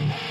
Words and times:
Thank 0.00 0.14
you. 0.24 0.29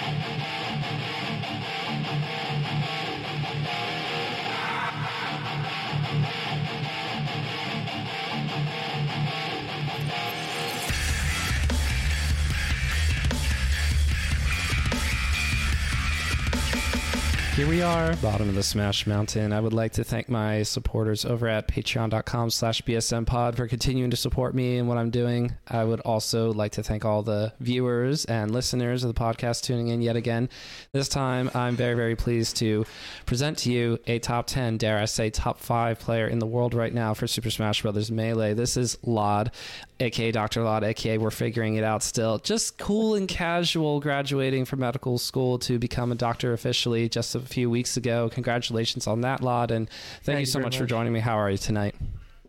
Here 17.59 17.67
we 17.67 17.81
are, 17.81 18.15
bottom 18.15 18.47
of 18.47 18.55
the 18.55 18.63
Smash 18.63 19.05
Mountain. 19.05 19.51
I 19.51 19.59
would 19.59 19.73
like 19.73 19.91
to 19.93 20.05
thank 20.05 20.29
my 20.29 20.63
supporters 20.63 21.25
over 21.25 21.45
at 21.49 21.67
patreon.com 21.67 22.51
slash 22.51 22.81
bsmpod 22.83 23.57
for 23.57 23.67
continuing 23.67 24.11
to 24.11 24.15
support 24.15 24.55
me 24.55 24.77
and 24.77 24.87
what 24.87 24.97
I'm 24.97 25.09
doing. 25.09 25.53
I 25.67 25.83
would 25.83 25.99
also 25.99 26.53
like 26.53 26.71
to 26.73 26.83
thank 26.83 27.03
all 27.03 27.21
the 27.21 27.51
viewers 27.59 28.23
and 28.23 28.51
listeners 28.51 29.03
of 29.03 29.13
the 29.13 29.19
podcast 29.19 29.63
tuning 29.63 29.89
in 29.89 30.01
yet 30.01 30.15
again. 30.15 30.47
This 30.93 31.09
time, 31.09 31.51
I'm 31.53 31.75
very, 31.75 31.95
very 31.95 32.15
pleased 32.15 32.55
to 32.57 32.85
present 33.25 33.57
to 33.57 33.73
you 33.73 33.99
a 34.07 34.19
top 34.19 34.47
10, 34.47 34.77
dare 34.77 34.97
I 34.97 35.03
say, 35.03 35.29
top 35.29 35.59
5 35.59 35.99
player 35.99 36.29
in 36.29 36.39
the 36.39 36.47
world 36.47 36.73
right 36.73 36.93
now 36.93 37.13
for 37.13 37.27
Super 37.27 37.49
Smash 37.49 37.81
Bros. 37.81 38.09
Melee. 38.09 38.53
This 38.53 38.77
is 38.77 38.97
Lod, 39.03 39.51
aka 39.99 40.31
Dr. 40.31 40.63
Lod, 40.63 40.85
aka 40.85 41.17
We're 41.17 41.29
Figuring 41.29 41.75
It 41.75 41.83
Out 41.83 42.03
Still. 42.03 42.37
Just 42.37 42.77
cool 42.77 43.15
and 43.15 43.27
casual 43.27 43.99
graduating 43.99 44.63
from 44.63 44.79
medical 44.79 45.17
school 45.17 45.59
to 45.59 45.77
become 45.77 46.13
a 46.13 46.15
doctor 46.15 46.53
officially 46.53 47.09
just 47.09 47.35
a 47.35 47.49
few 47.49 47.58
weeks 47.67 47.97
ago. 47.97 48.29
Congratulations 48.29 49.07
on 49.07 49.21
that, 49.21 49.41
Lod, 49.41 49.71
and 49.71 49.89
thank, 49.89 50.23
Thank 50.23 50.39
you 50.41 50.45
so 50.45 50.59
very 50.59 50.65
much 50.65 50.77
for 50.77 50.85
joining 50.85 51.11
me. 51.13 51.19
How 51.19 51.37
are 51.39 51.49
you 51.49 51.57
tonight? 51.57 51.95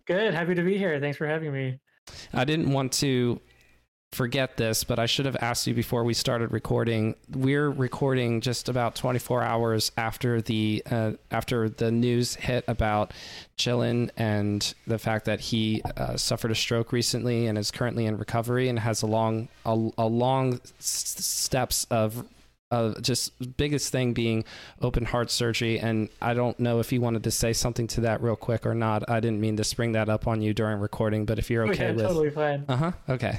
Good. 0.06 0.34
Happy 0.34 0.54
to 0.54 0.62
be 0.62 0.76
here. 0.76 1.00
Thanks 1.00 1.16
for 1.16 1.26
having 1.26 1.52
me. 1.52 1.78
I 2.32 2.44
didn't 2.44 2.70
want 2.72 2.92
to 2.94 3.40
forget 4.12 4.56
this, 4.56 4.82
but 4.82 4.98
I 4.98 5.06
should 5.06 5.26
have 5.26 5.36
asked 5.40 5.68
you 5.68 5.74
before 5.74 6.02
we 6.02 6.14
started 6.14 6.52
recording. 6.52 7.14
We're 7.30 7.70
recording 7.70 8.40
just 8.40 8.68
about 8.68 8.96
24 8.96 9.44
hours 9.44 9.92
after 9.96 10.42
the 10.42 10.82
uh, 10.90 11.12
after 11.30 11.68
the 11.68 11.92
news 11.92 12.34
hit 12.34 12.64
about 12.66 13.12
Chillin 13.56 14.10
and 14.16 14.74
the 14.86 14.98
fact 14.98 15.26
that 15.26 15.38
he 15.38 15.80
uh, 15.96 16.16
suffered 16.16 16.50
a 16.50 16.56
stroke 16.56 16.90
recently 16.92 17.46
and 17.46 17.56
is 17.56 17.70
currently 17.70 18.06
in 18.06 18.18
recovery 18.18 18.68
and 18.68 18.80
has 18.80 19.02
a 19.02 19.06
long 19.06 19.48
a, 19.64 19.90
a 19.96 20.06
long 20.06 20.54
s- 20.80 21.14
steps 21.24 21.86
of 21.90 22.24
uh, 22.70 22.94
just 23.00 23.56
biggest 23.56 23.90
thing 23.92 24.12
being 24.12 24.44
open 24.80 25.04
heart 25.04 25.30
surgery 25.30 25.78
and 25.78 26.08
i 26.22 26.32
don't 26.34 26.58
know 26.60 26.78
if 26.80 26.92
you 26.92 27.00
wanted 27.00 27.24
to 27.24 27.30
say 27.30 27.52
something 27.52 27.86
to 27.86 28.00
that 28.00 28.22
real 28.22 28.36
quick 28.36 28.64
or 28.64 28.74
not 28.74 29.08
i 29.10 29.18
didn't 29.20 29.40
mean 29.40 29.56
to 29.56 29.64
spring 29.64 29.92
that 29.92 30.08
up 30.08 30.26
on 30.26 30.40
you 30.40 30.54
during 30.54 30.78
recording 30.78 31.24
but 31.24 31.38
if 31.38 31.50
you're 31.50 31.64
okay 31.70 31.86
yeah, 31.86 31.92
with 31.92 32.06
totally 32.06 32.30
fine. 32.30 32.64
uh-huh 32.68 32.92
okay 33.08 33.38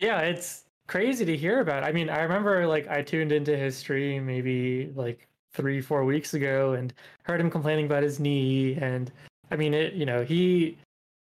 Yeah, 0.00 0.20
it's 0.20 0.64
crazy 0.86 1.24
to 1.26 1.36
hear 1.36 1.60
about. 1.60 1.84
I 1.84 1.92
mean, 1.92 2.08
I 2.08 2.22
remember 2.22 2.66
like 2.66 2.88
I 2.88 3.02
tuned 3.02 3.32
into 3.32 3.56
his 3.56 3.76
stream 3.76 4.26
maybe 4.26 4.90
like 4.96 5.28
three, 5.52 5.80
four 5.80 6.04
weeks 6.04 6.32
ago 6.34 6.72
and 6.72 6.92
heard 7.24 7.40
him 7.40 7.50
complaining 7.50 7.84
about 7.86 8.02
his 8.02 8.18
knee. 8.18 8.74
And 8.80 9.12
I 9.50 9.56
mean, 9.56 9.74
it, 9.74 9.92
you 9.92 10.06
know, 10.06 10.24
he 10.24 10.78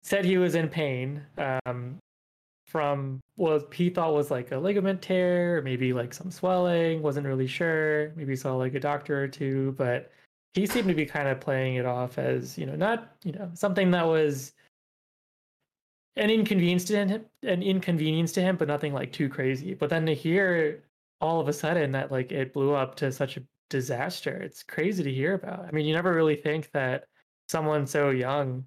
said 0.03 0.25
he 0.25 0.38
was 0.38 0.55
in 0.55 0.69
pain 0.69 1.22
um, 1.66 1.98
from 2.75 3.20
what 3.36 3.72
he 3.72 3.89
thought 3.89 4.14
was 4.14 4.33
like 4.33 4.50
a 4.50 4.58
ligament 4.58 5.00
tear, 5.00 5.62
maybe 5.62 5.92
like 5.92 6.12
some 6.12 6.28
swelling, 6.28 7.03
wasn't 7.03 7.25
really 7.25 7.47
sure. 7.47 8.12
Maybe 8.16 8.34
saw 8.34 8.56
like 8.56 8.75
a 8.75 8.81
doctor 8.81 9.22
or 9.22 9.28
two, 9.28 9.77
but 9.78 10.11
he 10.55 10.66
seemed 10.66 10.89
to 10.89 10.94
be 10.94 11.06
kind 11.06 11.28
of 11.28 11.39
playing 11.39 11.77
it 11.77 11.86
off 11.86 12.19
as, 12.19 12.58
you 12.58 12.66
know, 12.66 12.75
not, 12.75 13.14
you 13.22 13.31
know, 13.31 13.48
something 13.55 13.92
that 13.92 14.05
was 14.05 14.55
an 16.16 16.31
inconvenience 16.31 16.84
to 16.86 16.97
him 16.97 17.25
an 17.44 17.62
inconvenience 17.62 18.33
to 18.33 18.41
him 18.41 18.56
but 18.56 18.69
nothing 18.69 18.92
like 18.92 19.12
too 19.12 19.28
crazy 19.28 19.75
but 19.75 19.91
then 19.91 20.06
to 20.06 20.14
hear 20.14 20.84
all 21.20 21.41
of 21.41 21.48
a 21.48 21.53
sudden 21.53 21.91
that 21.92 22.12
like 22.12 22.31
it 22.31 22.53
blew 22.53 22.72
up 22.72 22.94
to 22.94 23.11
such 23.11 23.36
a 23.36 23.42
disaster 23.69 24.36
it's 24.36 24.62
crazy 24.62 25.03
to 25.03 25.12
hear 25.12 25.34
about 25.34 25.64
i 25.66 25.72
mean 25.72 25.84
you 25.84 25.92
never 25.92 26.14
really 26.14 26.36
think 26.36 26.70
that 26.70 27.06
someone 27.48 27.84
so 27.84 28.10
young 28.10 28.65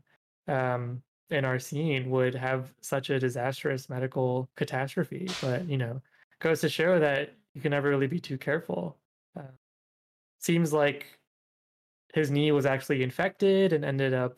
um 0.50 1.02
in 1.30 1.46
our 1.46 1.60
scene 1.60 2.10
would 2.10 2.34
have 2.34 2.74
such 2.82 3.10
a 3.10 3.20
disastrous 3.20 3.90
medical 3.90 4.50
catastrophe 4.56 5.30
but 5.42 5.68
you 5.68 5.78
know 5.78 6.02
goes 6.40 6.62
to 6.62 6.70
show 6.70 7.00
that 7.00 7.34
you 7.54 7.62
can 7.62 7.72
never 7.72 7.90
really 7.90 8.08
be 8.08 8.20
too 8.20 8.38
careful 8.38 8.98
uh, 9.38 9.44
seems 10.40 10.72
like 10.72 11.20
his 12.14 12.32
knee 12.32 12.52
was 12.52 12.66
actually 12.66 13.04
infected 13.04 13.74
and 13.74 13.84
ended 13.84 14.14
up 14.14 14.38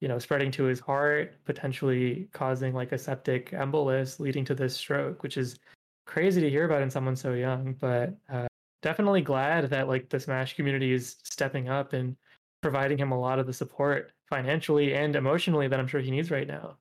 you 0.00 0.08
know, 0.08 0.18
spreading 0.18 0.50
to 0.52 0.64
his 0.64 0.80
heart, 0.80 1.34
potentially 1.44 2.28
causing 2.32 2.74
like 2.74 2.92
a 2.92 2.98
septic 2.98 3.50
embolus, 3.52 4.20
leading 4.20 4.44
to 4.44 4.54
this 4.54 4.76
stroke, 4.76 5.22
which 5.22 5.36
is 5.36 5.58
crazy 6.06 6.40
to 6.40 6.50
hear 6.50 6.66
about 6.66 6.82
in 6.82 6.90
someone 6.90 7.16
so 7.16 7.32
young. 7.32 7.74
But 7.80 8.14
uh, 8.30 8.46
definitely 8.82 9.22
glad 9.22 9.70
that 9.70 9.88
like 9.88 10.08
the 10.08 10.20
Smash 10.20 10.54
community 10.54 10.92
is 10.92 11.16
stepping 11.24 11.68
up 11.68 11.92
and 11.94 12.16
providing 12.62 12.98
him 12.98 13.12
a 13.12 13.18
lot 13.18 13.38
of 13.38 13.46
the 13.46 13.52
support 13.52 14.12
financially 14.28 14.94
and 14.94 15.16
emotionally 15.16 15.68
that 15.68 15.78
I'm 15.78 15.86
sure 15.86 16.00
he 16.00 16.10
needs 16.10 16.30
right 16.30 16.46
now. 16.46 16.76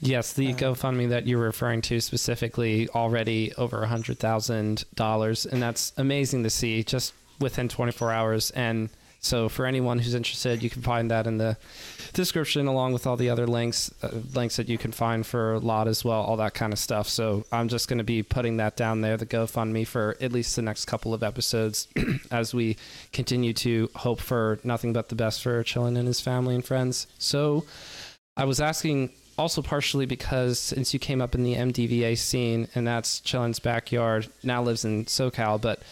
yes 0.00 0.32
the 0.32 0.52
Uh, 0.52 0.56
gofundme 0.56 1.08
that 1.10 1.26
you're 1.26 1.38
referring 1.40 1.82
to 1.82 2.00
specifically 2.00 2.88
already 2.90 3.52
over 3.58 3.82
a 3.82 3.86
hundred 3.88 4.18
thousand 4.18 4.84
dollars 4.94 5.44
and 5.44 5.60
that's 5.62 5.92
amazing 5.98 6.42
to 6.44 6.50
see 6.50 6.82
just 6.82 7.12
within 7.40 7.68
24 7.68 8.10
hours 8.12 8.50
and 8.52 8.88
so 9.20 9.48
for 9.48 9.66
anyone 9.66 9.98
who's 9.98 10.14
interested 10.14 10.62
you 10.62 10.70
can 10.70 10.82
find 10.82 11.10
that 11.10 11.26
in 11.26 11.38
the 11.38 11.56
description 12.12 12.66
along 12.66 12.92
with 12.92 13.06
all 13.06 13.16
the 13.16 13.30
other 13.30 13.46
links 13.46 13.92
uh, 14.02 14.08
links 14.34 14.56
that 14.56 14.68
you 14.68 14.78
can 14.78 14.92
find 14.92 15.26
for 15.26 15.54
a 15.54 15.58
lot 15.58 15.88
as 15.88 16.04
well 16.04 16.20
all 16.22 16.36
that 16.36 16.54
kind 16.54 16.72
of 16.72 16.78
stuff. 16.78 17.08
So 17.08 17.44
i'm 17.52 17.68
just 17.68 17.88
going 17.88 17.98
to 17.98 18.04
be 18.04 18.22
putting 18.22 18.56
that 18.58 18.76
down 18.76 19.00
there 19.00 19.16
the 19.16 19.26
gofundme 19.26 19.86
for 19.86 20.16
at 20.20 20.32
least 20.32 20.56
the 20.56 20.62
next 20.62 20.86
couple 20.86 21.14
of 21.14 21.22
episodes 21.22 21.88
as 22.30 22.54
we 22.54 22.76
continue 23.12 23.52
to 23.54 23.90
hope 23.96 24.20
for 24.20 24.58
nothing 24.64 24.92
but 24.92 25.08
the 25.08 25.14
best 25.14 25.42
for 25.42 25.62
chillin 25.64 25.98
and 25.98 26.06
his 26.06 26.20
family 26.20 26.54
and 26.54 26.64
friends. 26.64 27.06
So 27.18 27.64
i 28.36 28.44
was 28.44 28.60
asking 28.60 29.10
also 29.38 29.62
partially 29.62 30.06
because 30.06 30.58
since 30.58 30.94
you 30.94 31.00
came 31.00 31.20
up 31.20 31.34
in 31.34 31.42
the 31.42 31.54
mdva 31.54 32.16
scene 32.16 32.68
and 32.74 32.86
that's 32.86 33.20
chillin's 33.20 33.58
backyard 33.58 34.28
now 34.42 34.62
lives 34.62 34.84
in 34.84 35.04
socal 35.04 35.60
but 35.60 35.82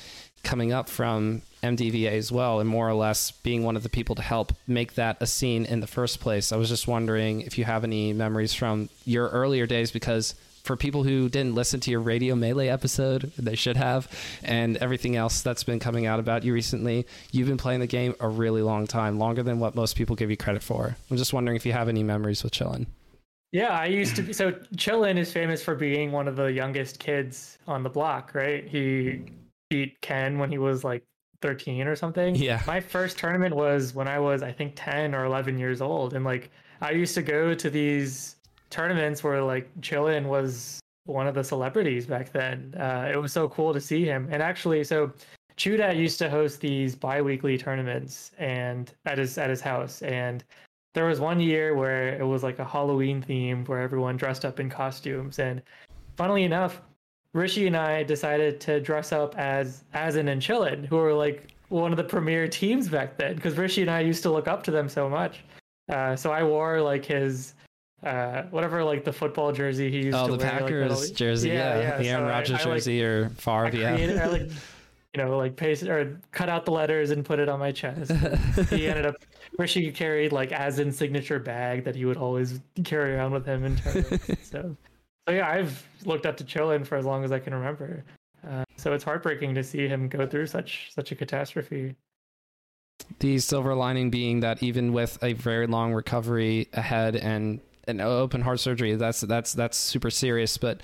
coming 0.42 0.72
up 0.72 0.88
from 0.88 1.42
MDVA 1.64 2.12
as 2.12 2.30
well, 2.30 2.60
and 2.60 2.68
more 2.68 2.88
or 2.88 2.94
less 2.94 3.30
being 3.30 3.64
one 3.64 3.76
of 3.76 3.82
the 3.82 3.88
people 3.88 4.14
to 4.16 4.22
help 4.22 4.52
make 4.66 4.94
that 4.94 5.16
a 5.20 5.26
scene 5.26 5.64
in 5.64 5.80
the 5.80 5.86
first 5.86 6.20
place. 6.20 6.52
I 6.52 6.56
was 6.56 6.68
just 6.68 6.86
wondering 6.86 7.40
if 7.40 7.56
you 7.58 7.64
have 7.64 7.82
any 7.82 8.12
memories 8.12 8.52
from 8.52 8.90
your 9.04 9.28
earlier 9.28 9.66
days, 9.66 9.90
because 9.90 10.34
for 10.62 10.76
people 10.76 11.02
who 11.02 11.28
didn't 11.28 11.54
listen 11.54 11.80
to 11.80 11.90
your 11.90 12.00
Radio 12.00 12.34
Melee 12.34 12.68
episode, 12.68 13.32
they 13.38 13.54
should 13.54 13.76
have, 13.76 14.08
and 14.42 14.76
everything 14.78 15.16
else 15.16 15.42
that's 15.42 15.64
been 15.64 15.78
coming 15.78 16.06
out 16.06 16.20
about 16.20 16.44
you 16.44 16.54
recently, 16.54 17.06
you've 17.32 17.48
been 17.48 17.58
playing 17.58 17.80
the 17.80 17.86
game 17.86 18.14
a 18.20 18.28
really 18.28 18.62
long 18.62 18.86
time, 18.86 19.18
longer 19.18 19.42
than 19.42 19.58
what 19.58 19.74
most 19.74 19.96
people 19.96 20.16
give 20.16 20.30
you 20.30 20.36
credit 20.36 20.62
for. 20.62 20.96
I'm 21.10 21.16
just 21.16 21.32
wondering 21.32 21.56
if 21.56 21.66
you 21.66 21.72
have 21.72 21.88
any 21.88 22.02
memories 22.02 22.42
with 22.42 22.52
Chillin. 22.52 22.86
Yeah, 23.52 23.78
I 23.78 23.86
used 23.86 24.16
to 24.16 24.22
be 24.22 24.32
so 24.32 24.50
Chillin 24.76 25.16
is 25.16 25.32
famous 25.32 25.62
for 25.62 25.76
being 25.76 26.10
one 26.10 26.26
of 26.26 26.34
the 26.34 26.46
youngest 26.46 26.98
kids 26.98 27.56
on 27.68 27.84
the 27.84 27.88
block, 27.88 28.34
right? 28.34 28.66
He 28.66 29.22
beat 29.70 30.00
Ken 30.00 30.38
when 30.38 30.50
he 30.50 30.58
was 30.58 30.82
like 30.82 31.04
13 31.44 31.86
or 31.86 31.94
something. 31.94 32.34
Yeah. 32.34 32.62
My 32.66 32.80
first 32.80 33.18
tournament 33.18 33.54
was 33.54 33.94
when 33.94 34.08
I 34.08 34.18
was 34.18 34.42
I 34.42 34.50
think 34.50 34.72
10 34.76 35.14
or 35.14 35.26
11 35.26 35.58
years 35.58 35.82
old 35.82 36.14
and 36.14 36.24
like 36.24 36.50
I 36.80 36.92
used 36.92 37.14
to 37.16 37.22
go 37.22 37.52
to 37.52 37.68
these 37.68 38.36
tournaments 38.70 39.22
where 39.22 39.42
like 39.42 39.68
Chillin 39.82 40.24
was 40.24 40.80
one 41.04 41.26
of 41.26 41.34
the 41.34 41.44
celebrities 41.44 42.06
back 42.06 42.32
then. 42.32 42.74
Uh, 42.80 43.10
it 43.12 43.18
was 43.18 43.30
so 43.30 43.46
cool 43.50 43.74
to 43.74 43.80
see 43.80 44.06
him. 44.06 44.26
And 44.32 44.42
actually 44.42 44.84
so 44.84 45.12
Chuda 45.58 45.94
used 45.94 46.18
to 46.20 46.30
host 46.30 46.62
these 46.62 46.96
bi-weekly 46.96 47.58
tournaments 47.58 48.30
and 48.38 48.90
at 49.04 49.18
his 49.18 49.36
at 49.36 49.50
his 49.50 49.60
house 49.60 50.00
and 50.00 50.42
there 50.94 51.04
was 51.04 51.20
one 51.20 51.40
year 51.40 51.74
where 51.74 52.18
it 52.18 52.24
was 52.24 52.42
like 52.42 52.58
a 52.58 52.64
Halloween 52.64 53.20
theme 53.20 53.66
where 53.66 53.80
everyone 53.80 54.16
dressed 54.16 54.46
up 54.46 54.60
in 54.60 54.70
costumes 54.70 55.38
and 55.38 55.60
funnily 56.16 56.44
enough 56.44 56.80
Rishi 57.34 57.66
and 57.66 57.76
I 57.76 58.02
decided 58.04 58.60
to 58.62 58.80
dress 58.80 59.12
up 59.12 59.36
as 59.36 59.84
Azen 59.94 60.28
and 60.30 60.40
Chillin, 60.40 60.86
who 60.86 60.96
were 60.96 61.12
like 61.12 61.52
one 61.68 61.90
of 61.92 61.96
the 61.98 62.04
premier 62.04 62.48
teams 62.48 62.88
back 62.88 63.18
then, 63.18 63.34
because 63.34 63.56
Rishi 63.58 63.82
and 63.82 63.90
I 63.90 64.00
used 64.00 64.22
to 64.22 64.30
look 64.30 64.48
up 64.48 64.62
to 64.64 64.70
them 64.70 64.88
so 64.88 65.08
much. 65.08 65.44
Uh, 65.92 66.16
so 66.16 66.30
I 66.32 66.42
wore 66.44 66.80
like 66.80 67.04
his 67.04 67.54
uh, 68.04 68.42
whatever 68.50 68.82
like 68.84 69.04
the 69.04 69.12
football 69.12 69.50
jersey 69.52 69.90
he 69.90 69.98
used 70.04 70.16
Oh, 70.16 70.26
to 70.28 70.32
the 70.36 70.38
wear. 70.38 70.52
the 70.54 70.58
Packers 70.60 71.00
little- 71.00 71.14
jersey, 71.16 71.48
yeah, 71.50 71.98
the 71.98 72.06
Aaron 72.08 72.24
so 72.24 72.28
Rodgers 72.30 72.50
I, 72.50 72.64
like, 72.64 72.64
jersey 72.78 73.04
or 73.04 73.24
I 73.26 73.40
Favre, 73.40 73.76
yeah. 73.76 73.94
created, 73.94 74.18
I, 74.18 74.26
like, 74.26 74.42
you 75.14 75.22
know, 75.24 75.36
like 75.36 75.56
paste 75.56 75.82
or 75.84 76.20
cut 76.32 76.48
out 76.48 76.64
the 76.64 76.70
letters 76.70 77.10
and 77.10 77.24
put 77.24 77.38
it 77.38 77.48
on 77.48 77.58
my 77.58 77.72
chest. 77.72 78.12
he 78.70 78.86
ended 78.88 79.06
up 79.06 79.16
Rishi 79.58 79.90
carried 79.90 80.32
like 80.32 80.50
Azen's 80.50 80.96
signature 80.96 81.38
bag 81.38 81.84
that 81.84 81.96
he 81.96 82.04
would 82.04 82.16
always 82.16 82.60
carry 82.84 83.14
around 83.14 83.32
with 83.32 83.46
him 83.46 83.64
in 83.66 83.76
tournaments. 83.76 84.26
so, 84.26 84.60
so 84.60 84.76
yeah, 85.28 85.48
I've 85.48 85.86
looked 86.04 86.26
up 86.26 86.36
to 86.38 86.44
Chillin 86.44 86.86
for 86.86 86.96
as 86.96 87.04
long 87.04 87.24
as 87.24 87.32
I 87.32 87.38
can 87.38 87.54
remember. 87.54 88.04
Uh, 88.46 88.64
so 88.76 88.92
it's 88.92 89.04
heartbreaking 89.04 89.54
to 89.54 89.64
see 89.64 89.88
him 89.88 90.08
go 90.08 90.26
through 90.26 90.46
such 90.46 90.90
such 90.94 91.12
a 91.12 91.14
catastrophe. 91.14 91.94
The 93.18 93.38
silver 93.38 93.74
lining 93.74 94.10
being 94.10 94.40
that 94.40 94.62
even 94.62 94.92
with 94.92 95.22
a 95.22 95.32
very 95.32 95.66
long 95.66 95.92
recovery 95.92 96.68
ahead 96.72 97.16
and 97.16 97.60
an 97.88 98.00
open 98.00 98.40
heart 98.40 98.60
surgery. 98.60 98.94
That's 98.96 99.20
that's 99.22 99.52
that's 99.52 99.76
super 99.76 100.10
serious, 100.10 100.58
but 100.58 100.82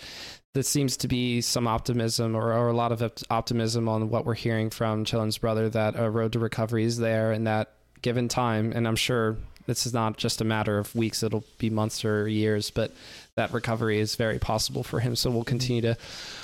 there 0.53 0.63
seems 0.63 0.97
to 0.99 1.09
be 1.09 1.41
some 1.41 1.67
optimism 1.67 2.35
or, 2.35 2.53
or 2.53 2.69
a 2.69 2.73
lot 2.73 2.93
of 2.93 3.13
optimism 3.31 3.89
on 3.89 4.11
what 4.11 4.25
we're 4.25 4.35
hearing 4.35 4.71
from 4.71 5.05
Chillin's 5.05 5.39
brother 5.39 5.69
that 5.71 5.95
a 5.97 6.11
road 6.11 6.33
to 6.33 6.39
recovery 6.39 6.85
is 6.85 6.99
there 6.99 7.31
and 7.33 7.47
that 7.47 7.73
given 8.03 8.29
time, 8.29 8.73
and 8.73 8.89
I'm 8.89 8.97
sure 8.97 9.37
this 9.67 9.87
is 9.87 9.95
not 9.95 10.17
just 10.17 10.41
a 10.41 10.45
matter 10.45 10.79
of 10.79 10.95
weeks, 10.97 11.23
it'll 11.23 11.45
be 11.59 11.71
months 11.71 12.05
or 12.05 12.27
years, 12.27 12.71
but 12.71 12.93
that 13.37 13.53
recovery 13.53 13.99
is 13.99 14.17
very 14.17 14.39
possible 14.39 14.83
for 14.83 15.01
him. 15.01 15.17
So 15.17 15.31
we'll 15.31 15.41
mm-hmm. 15.41 15.49
continue 15.49 15.83
to 15.83 15.97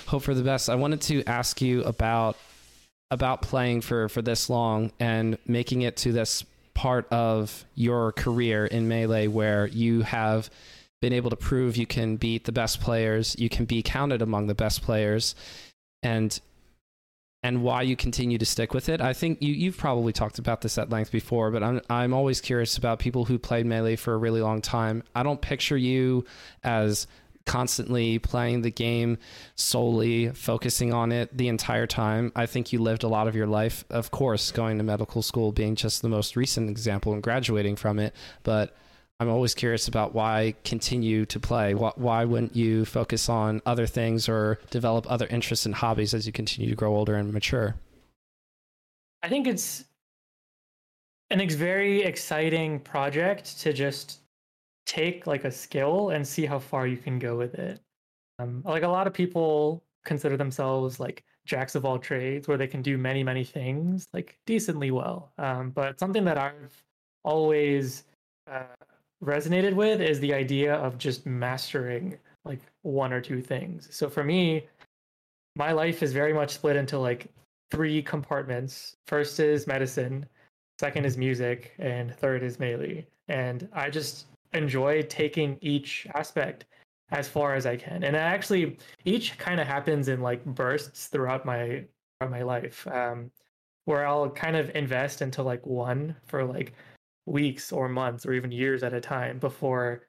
hope 0.06 0.22
for 0.22 0.34
the 0.34 0.42
best. 0.42 0.68
I 0.68 0.74
wanted 0.74 1.00
to 1.02 1.24
ask 1.24 1.60
you 1.60 1.82
about 1.82 2.36
about 3.10 3.40
playing 3.42 3.80
for 3.80 4.08
for 4.08 4.22
this 4.22 4.50
long 4.50 4.90
and 4.98 5.38
making 5.46 5.82
it 5.82 5.96
to 5.98 6.12
this 6.12 6.44
part 6.74 7.10
of 7.12 7.64
your 7.74 8.12
career 8.12 8.66
in 8.66 8.88
melee 8.88 9.26
where 9.28 9.66
you 9.66 10.02
have 10.02 10.50
been 11.00 11.12
able 11.12 11.30
to 11.30 11.36
prove 11.36 11.76
you 11.76 11.86
can 11.86 12.16
beat 12.16 12.44
the 12.44 12.52
best 12.52 12.80
players, 12.80 13.36
you 13.38 13.48
can 13.48 13.64
be 13.64 13.82
counted 13.82 14.22
among 14.22 14.46
the 14.46 14.54
best 14.54 14.82
players, 14.82 15.34
and 16.02 16.40
and 17.46 17.62
why 17.62 17.80
you 17.82 17.94
continue 17.94 18.38
to 18.38 18.44
stick 18.44 18.74
with 18.74 18.88
it. 18.88 19.00
I 19.00 19.12
think 19.12 19.40
you 19.40 19.54
you've 19.54 19.78
probably 19.78 20.12
talked 20.12 20.40
about 20.40 20.62
this 20.62 20.78
at 20.78 20.90
length 20.90 21.12
before, 21.12 21.52
but 21.52 21.62
I'm 21.62 21.80
I'm 21.88 22.12
always 22.12 22.40
curious 22.40 22.76
about 22.76 22.98
people 22.98 23.24
who 23.24 23.38
played 23.38 23.66
melee 23.66 23.94
for 23.94 24.14
a 24.14 24.16
really 24.16 24.40
long 24.40 24.60
time. 24.60 25.04
I 25.14 25.22
don't 25.22 25.40
picture 25.40 25.76
you 25.76 26.24
as 26.64 27.06
constantly 27.44 28.18
playing 28.18 28.62
the 28.62 28.72
game 28.72 29.16
solely 29.54 30.30
focusing 30.30 30.92
on 30.92 31.12
it 31.12 31.36
the 31.38 31.46
entire 31.46 31.86
time 31.86 32.32
i 32.34 32.44
think 32.44 32.72
you 32.72 32.80
lived 32.80 33.04
a 33.04 33.08
lot 33.08 33.28
of 33.28 33.36
your 33.36 33.46
life 33.46 33.84
of 33.88 34.10
course 34.10 34.50
going 34.50 34.78
to 34.78 34.82
medical 34.82 35.22
school 35.22 35.52
being 35.52 35.76
just 35.76 36.02
the 36.02 36.08
most 36.08 36.34
recent 36.34 36.68
example 36.68 37.12
and 37.12 37.22
graduating 37.22 37.76
from 37.76 38.00
it 38.00 38.12
but 38.42 38.74
I'm 39.18 39.30
always 39.30 39.54
curious 39.54 39.88
about 39.88 40.14
why 40.14 40.54
continue 40.64 41.24
to 41.26 41.40
play. 41.40 41.74
Why, 41.74 41.92
why 41.96 42.24
wouldn't 42.24 42.54
you 42.54 42.84
focus 42.84 43.28
on 43.30 43.62
other 43.64 43.86
things 43.86 44.28
or 44.28 44.58
develop 44.70 45.10
other 45.10 45.26
interests 45.28 45.64
and 45.64 45.74
hobbies 45.74 46.12
as 46.12 46.26
you 46.26 46.32
continue 46.32 46.68
to 46.68 46.76
grow 46.76 46.94
older 46.94 47.14
and 47.14 47.32
mature? 47.32 47.76
I 49.22 49.28
think 49.28 49.46
it's 49.46 49.84
an 51.30 51.40
ex- 51.40 51.54
very 51.54 52.02
exciting 52.02 52.78
project 52.80 53.58
to 53.60 53.72
just 53.72 54.20
take 54.84 55.26
like 55.26 55.44
a 55.44 55.50
skill 55.50 56.10
and 56.10 56.26
see 56.26 56.44
how 56.44 56.58
far 56.58 56.86
you 56.86 56.98
can 56.98 57.18
go 57.18 57.36
with 57.36 57.54
it. 57.54 57.80
Um, 58.38 58.62
like 58.66 58.82
a 58.82 58.88
lot 58.88 59.06
of 59.06 59.14
people 59.14 59.82
consider 60.04 60.36
themselves 60.36 61.00
like 61.00 61.24
jacks 61.46 61.74
of 61.74 61.86
all 61.86 61.98
trades, 61.98 62.46
where 62.46 62.58
they 62.58 62.66
can 62.66 62.82
do 62.82 62.98
many 62.98 63.24
many 63.24 63.44
things 63.44 64.06
like 64.12 64.38
decently 64.46 64.90
well. 64.90 65.32
Um, 65.38 65.70
but 65.70 65.98
something 65.98 66.24
that 66.26 66.36
I've 66.36 66.84
always 67.24 68.04
uh, 68.50 68.64
resonated 69.22 69.74
with 69.74 70.00
is 70.00 70.20
the 70.20 70.34
idea 70.34 70.74
of 70.74 70.98
just 70.98 71.26
mastering 71.26 72.18
like 72.44 72.60
one 72.82 73.12
or 73.12 73.20
two 73.20 73.40
things. 73.40 73.88
So 73.90 74.08
for 74.08 74.22
me, 74.22 74.66
my 75.56 75.72
life 75.72 76.02
is 76.02 76.12
very 76.12 76.32
much 76.32 76.52
split 76.54 76.76
into 76.76 76.98
like 76.98 77.28
three 77.70 78.02
compartments. 78.02 78.96
First 79.06 79.40
is 79.40 79.66
medicine, 79.66 80.26
second 80.78 81.04
is 81.04 81.16
music, 81.16 81.74
and 81.78 82.14
third 82.14 82.42
is 82.42 82.60
melee. 82.60 83.06
And 83.28 83.68
I 83.72 83.90
just 83.90 84.26
enjoy 84.52 85.02
taking 85.02 85.58
each 85.60 86.06
aspect 86.14 86.66
as 87.10 87.28
far 87.28 87.54
as 87.54 87.66
I 87.66 87.76
can. 87.76 88.04
And 88.04 88.16
actually 88.16 88.78
each 89.04 89.38
kind 89.38 89.60
of 89.60 89.66
happens 89.66 90.08
in 90.08 90.20
like 90.20 90.44
bursts 90.44 91.06
throughout 91.06 91.44
my 91.44 91.84
throughout 92.20 92.30
my 92.30 92.42
life. 92.42 92.86
Um, 92.86 93.30
where 93.86 94.06
I'll 94.06 94.28
kind 94.28 94.56
of 94.56 94.74
invest 94.74 95.22
into 95.22 95.42
like 95.42 95.64
one 95.64 96.14
for 96.26 96.44
like 96.44 96.72
weeks 97.26 97.72
or 97.72 97.88
months 97.88 98.24
or 98.24 98.32
even 98.32 98.52
years 98.52 98.82
at 98.82 98.94
a 98.94 99.00
time 99.00 99.38
before 99.38 100.02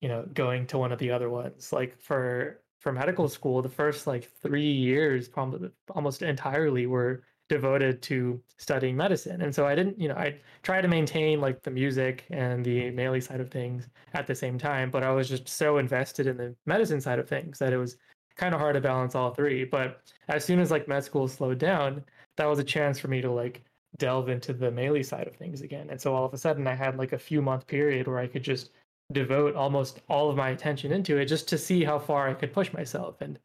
you 0.00 0.08
know 0.08 0.24
going 0.34 0.66
to 0.68 0.78
one 0.78 0.92
of 0.92 0.98
the 0.98 1.10
other 1.10 1.30
ones. 1.30 1.72
Like 1.72 2.00
for 2.00 2.60
for 2.80 2.92
medical 2.92 3.28
school 3.28 3.62
the 3.62 3.68
first 3.68 4.06
like 4.06 4.30
3 4.42 4.62
years 4.62 5.28
probably 5.28 5.70
almost 5.90 6.22
entirely 6.22 6.86
were 6.86 7.22
devoted 7.48 8.02
to 8.02 8.42
studying 8.58 8.96
medicine. 8.96 9.42
And 9.42 9.54
so 9.54 9.66
i 9.66 9.74
didn't 9.74 10.00
you 10.00 10.08
know 10.08 10.14
i 10.16 10.38
try 10.62 10.80
to 10.80 10.88
maintain 10.88 11.40
like 11.40 11.62
the 11.62 11.70
music 11.70 12.24
and 12.30 12.64
the 12.64 12.90
melee 12.90 13.20
side 13.20 13.40
of 13.40 13.50
things 13.50 13.88
at 14.14 14.26
the 14.26 14.34
same 14.34 14.58
time 14.58 14.90
but 14.90 15.02
i 15.02 15.10
was 15.10 15.28
just 15.28 15.48
so 15.48 15.78
invested 15.78 16.26
in 16.26 16.36
the 16.36 16.54
medicine 16.66 17.00
side 17.00 17.18
of 17.18 17.28
things 17.28 17.58
that 17.58 17.72
it 17.72 17.76
was 17.78 17.96
kind 18.36 18.54
of 18.54 18.60
hard 18.60 18.74
to 18.74 18.80
balance 18.80 19.14
all 19.14 19.32
three. 19.32 19.64
But 19.64 20.00
as 20.28 20.44
soon 20.44 20.60
as 20.60 20.70
like 20.70 20.88
med 20.88 21.04
school 21.04 21.28
slowed 21.28 21.58
down 21.58 22.04
that 22.36 22.46
was 22.46 22.58
a 22.58 22.64
chance 22.64 22.98
for 22.98 23.08
me 23.08 23.20
to 23.20 23.30
like 23.30 23.62
delve 23.98 24.28
into 24.28 24.52
the 24.52 24.70
melee 24.70 25.02
side 25.02 25.26
of 25.26 25.36
things 25.36 25.60
again. 25.60 25.88
And 25.90 26.00
so 26.00 26.14
all 26.14 26.24
of 26.24 26.34
a 26.34 26.38
sudden 26.38 26.66
I 26.66 26.74
had 26.74 26.96
like 26.96 27.12
a 27.12 27.18
few 27.18 27.40
month 27.40 27.66
period 27.66 28.06
where 28.06 28.18
I 28.18 28.26
could 28.26 28.42
just 28.42 28.70
devote 29.12 29.54
almost 29.54 30.00
all 30.08 30.30
of 30.30 30.36
my 30.36 30.50
attention 30.50 30.92
into 30.92 31.18
it 31.18 31.26
just 31.26 31.48
to 31.48 31.58
see 31.58 31.84
how 31.84 31.98
far 31.98 32.28
I 32.28 32.34
could 32.34 32.52
push 32.52 32.72
myself. 32.72 33.20
And, 33.20 33.38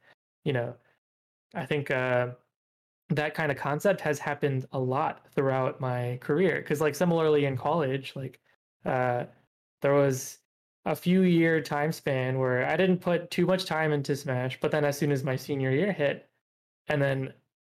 you 0.46 0.54
know, 0.54 0.74
I 1.54 1.66
think 1.66 1.92
uh, 1.92 2.30
that 3.10 3.34
kind 3.34 3.52
of 3.52 3.58
concept 3.58 4.02
has 4.02 4.20
happened 4.20 4.68
a 4.72 4.80
lot 4.80 5.26
throughout 5.36 5.80
my 5.80 6.18
career. 6.22 6.62
Cause 6.64 6.82
like 6.82 6.96
similarly 6.96 7.46
in 7.46 7.58
college, 7.58 8.14
like 8.16 8.40
uh, 8.86 9.26
there 9.82 9.94
was 9.94 10.40
a 10.86 10.96
few 10.96 11.22
year 11.22 11.62
time 11.62 11.92
span 11.92 12.40
where 12.40 12.66
I 12.66 12.78
didn't 12.78 13.00
put 13.02 13.30
too 13.30 13.46
much 13.46 13.66
time 13.66 13.92
into 13.92 14.16
Smash, 14.16 14.60
but 14.60 14.72
then 14.72 14.86
as 14.86 14.98
soon 14.98 15.12
as 15.12 15.24
my 15.24 15.36
senior 15.36 15.72
year 15.72 15.92
hit, 15.92 16.28
and 16.88 17.02
then 17.02 17.34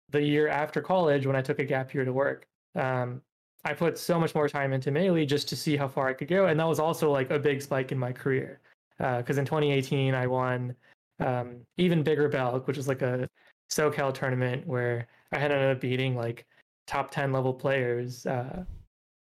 the 0.10 0.22
year 0.22 0.48
after 0.48 0.82
college 0.82 1.28
when 1.28 1.36
I 1.36 1.42
took 1.42 1.60
a 1.60 1.66
gap 1.66 1.94
year 1.94 2.06
to 2.06 2.14
work, 2.14 2.48
um, 2.76 3.22
I 3.66 3.74
put 3.74 3.98
so 3.98 4.20
much 4.20 4.36
more 4.36 4.50
time 4.50 4.74
into 4.74 4.92
Melee 4.92 5.26
just 5.26 5.48
to 5.50 5.56
see 5.56 5.78
how 5.78 5.88
far 5.88 6.08
I 6.08 6.14
could 6.14 6.28
go, 6.28 6.48
and 6.48 6.60
that 6.60 6.68
was 6.68 6.80
also 6.80 7.12
like 7.12 7.32
a 7.32 7.40
big 7.40 7.62
spike 7.62 7.92
in 7.92 7.98
my 7.98 8.12
career. 8.12 8.60
Because 8.98 9.38
uh, 9.38 9.42
in 9.42 9.46
2018, 9.46 10.14
I 10.14 10.28
won 10.28 10.76
um, 11.20 11.62
even 11.78 12.04
bigger 12.04 12.30
Balc, 12.30 12.68
which 12.68 12.78
is 12.78 12.88
like 12.88 13.02
a 13.02 13.28
SoCal 13.70 14.14
tournament 14.14 14.68
where 14.68 15.08
I 15.32 15.38
ended 15.38 15.76
up 15.76 15.82
beating 15.82 16.16
like 16.16 16.46
top 16.88 17.12
10 17.12 17.32
level 17.32 17.54
players. 17.54 18.26
Uh, 18.26 18.66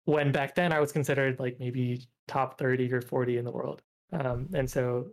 when 0.04 0.32
back 0.32 0.54
then 0.54 0.72
I 0.72 0.80
was 0.80 0.92
considered 0.92 1.38
like 1.38 1.58
maybe 1.60 2.06
top 2.26 2.58
30 2.58 2.92
or 2.92 3.00
40 3.00 3.38
in 3.38 3.44
the 3.44 3.52
world. 3.52 3.82
Um, 4.12 4.48
and 4.54 4.68
so 4.68 5.06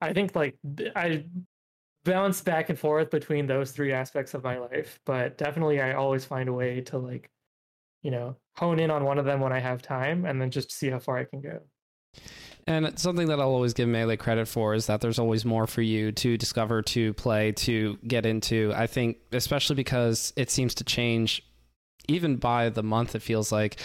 I 0.00 0.12
think 0.12 0.36
like 0.36 0.56
I 0.94 1.24
bounce 2.04 2.40
back 2.40 2.68
and 2.68 2.78
forth 2.78 3.10
between 3.10 3.46
those 3.46 3.72
three 3.72 3.92
aspects 3.92 4.34
of 4.34 4.44
my 4.44 4.58
life, 4.58 5.00
but 5.04 5.38
definitely 5.38 5.80
I 5.80 5.94
always 5.94 6.24
find 6.24 6.48
a 6.48 6.52
way 6.52 6.80
to 6.82 6.98
like, 6.98 7.30
you 8.02 8.10
know, 8.10 8.36
hone 8.56 8.78
in 8.78 8.90
on 8.90 9.04
one 9.04 9.18
of 9.18 9.24
them 9.24 9.40
when 9.40 9.52
I 9.52 9.58
have 9.58 9.82
time 9.82 10.24
and 10.24 10.40
then 10.40 10.50
just 10.50 10.70
see 10.70 10.90
how 10.90 10.98
far 10.98 11.18
I 11.18 11.24
can 11.24 11.40
go. 11.40 11.60
And 12.66 12.98
something 12.98 13.28
that 13.28 13.40
I'll 13.40 13.50
always 13.50 13.74
give 13.74 13.88
Melee 13.88 14.16
credit 14.16 14.48
for 14.48 14.74
is 14.74 14.86
that 14.86 15.00
there's 15.00 15.18
always 15.18 15.44
more 15.44 15.66
for 15.66 15.82
you 15.82 16.12
to 16.12 16.38
discover, 16.38 16.80
to 16.82 17.12
play, 17.14 17.52
to 17.52 17.98
get 18.06 18.24
into. 18.24 18.72
I 18.74 18.86
think, 18.86 19.18
especially 19.32 19.76
because 19.76 20.32
it 20.36 20.50
seems 20.50 20.74
to 20.76 20.84
change 20.84 21.42
even 22.08 22.36
by 22.36 22.68
the 22.68 22.82
month, 22.82 23.14
it 23.14 23.22
feels 23.22 23.50
like 23.50 23.80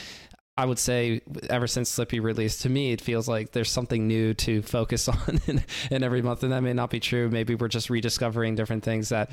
I 0.59 0.65
would 0.65 0.77
say 0.77 1.21
ever 1.49 1.67
since 1.67 1.89
Slippi 1.89 2.19
released, 2.19 2.63
to 2.63 2.69
me, 2.69 2.91
it 2.91 2.99
feels 2.99 3.29
like 3.29 3.53
there's 3.53 3.71
something 3.71 4.09
new 4.09 4.33
to 4.33 4.61
focus 4.61 5.07
on 5.07 5.39
in, 5.47 5.63
in, 5.89 6.03
every 6.03 6.21
month. 6.21 6.43
And 6.43 6.51
that 6.51 6.61
may 6.61 6.73
not 6.73 6.89
be 6.89 6.99
true. 6.99 7.29
Maybe 7.29 7.55
we're 7.55 7.69
just 7.69 7.89
rediscovering 7.89 8.55
different 8.55 8.83
things 8.83 9.07
that, 9.07 9.31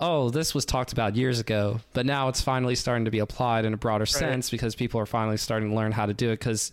oh, 0.00 0.28
this 0.28 0.54
was 0.54 0.66
talked 0.66 0.92
about 0.92 1.16
years 1.16 1.40
ago, 1.40 1.80
but 1.94 2.04
now 2.04 2.28
it's 2.28 2.42
finally 2.42 2.74
starting 2.74 3.06
to 3.06 3.10
be 3.10 3.20
applied 3.20 3.64
in 3.64 3.72
a 3.72 3.78
broader 3.78 4.02
right. 4.02 4.08
sense 4.08 4.50
because 4.50 4.74
people 4.74 5.00
are 5.00 5.06
finally 5.06 5.38
starting 5.38 5.70
to 5.70 5.74
learn 5.74 5.92
how 5.92 6.04
to 6.04 6.12
do 6.12 6.28
it. 6.28 6.40
Because 6.40 6.72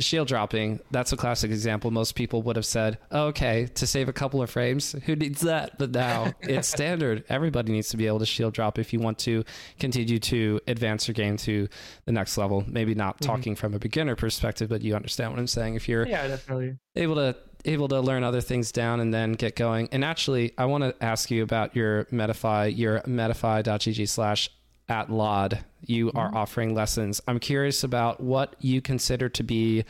shield 0.00 0.28
dropping, 0.28 0.80
that's 0.90 1.12
a 1.12 1.16
classic 1.16 1.50
example. 1.50 1.90
Most 1.90 2.14
people 2.14 2.42
would 2.42 2.56
have 2.56 2.66
said, 2.66 2.98
oh, 3.10 3.26
okay, 3.26 3.66
to 3.74 3.86
save 3.86 4.08
a 4.08 4.12
couple 4.12 4.42
of 4.42 4.50
frames, 4.50 4.92
who 5.04 5.14
needs 5.14 5.42
that? 5.42 5.78
But 5.78 5.90
now 5.90 6.32
it's 6.40 6.68
standard. 6.68 7.24
Everybody 7.28 7.72
needs 7.72 7.88
to 7.90 7.96
be 7.96 8.06
able 8.06 8.18
to 8.20 8.26
shield 8.26 8.54
drop 8.54 8.78
if 8.78 8.92
you 8.92 9.00
want 9.00 9.18
to 9.20 9.44
continue 9.78 10.18
to 10.18 10.60
advance 10.66 11.06
your 11.08 11.14
game 11.14 11.36
to 11.38 11.68
the 12.06 12.12
next 12.12 12.36
level. 12.38 12.64
Maybe 12.66 12.94
not 12.94 13.16
mm-hmm. 13.16 13.26
talking 13.26 13.56
from 13.56 13.74
a 13.74 13.78
beginner 13.78 14.16
perspective, 14.16 14.68
but 14.68 14.82
you 14.82 14.94
understand 14.94 15.32
what 15.32 15.38
I'm 15.38 15.46
saying. 15.46 15.74
If 15.74 15.88
you're 15.88 16.06
yeah, 16.06 16.26
definitely 16.26 16.78
able 16.96 17.16
to 17.16 17.36
able 17.64 17.88
to 17.88 18.00
learn 18.00 18.24
other 18.24 18.40
things 18.40 18.72
down 18.72 19.00
and 19.00 19.12
then 19.12 19.32
get 19.32 19.56
going. 19.56 19.88
And 19.92 20.04
actually, 20.04 20.52
I 20.56 20.64
want 20.64 20.84
to 20.84 21.04
ask 21.04 21.30
you 21.30 21.42
about 21.42 21.76
your 21.76 22.04
Metafy, 22.06 22.76
your 22.76 23.00
metafy.gg 23.00 24.08
slash 24.08 24.50
at 24.90 25.08
LOD, 25.08 25.64
you 25.86 26.08
mm-hmm. 26.08 26.18
are 26.18 26.34
offering 26.34 26.74
lessons. 26.74 27.20
I'm 27.26 27.38
curious 27.38 27.84
about 27.84 28.20
what 28.20 28.56
you 28.58 28.82
consider 28.82 29.28
to 29.30 29.42
be 29.42 29.84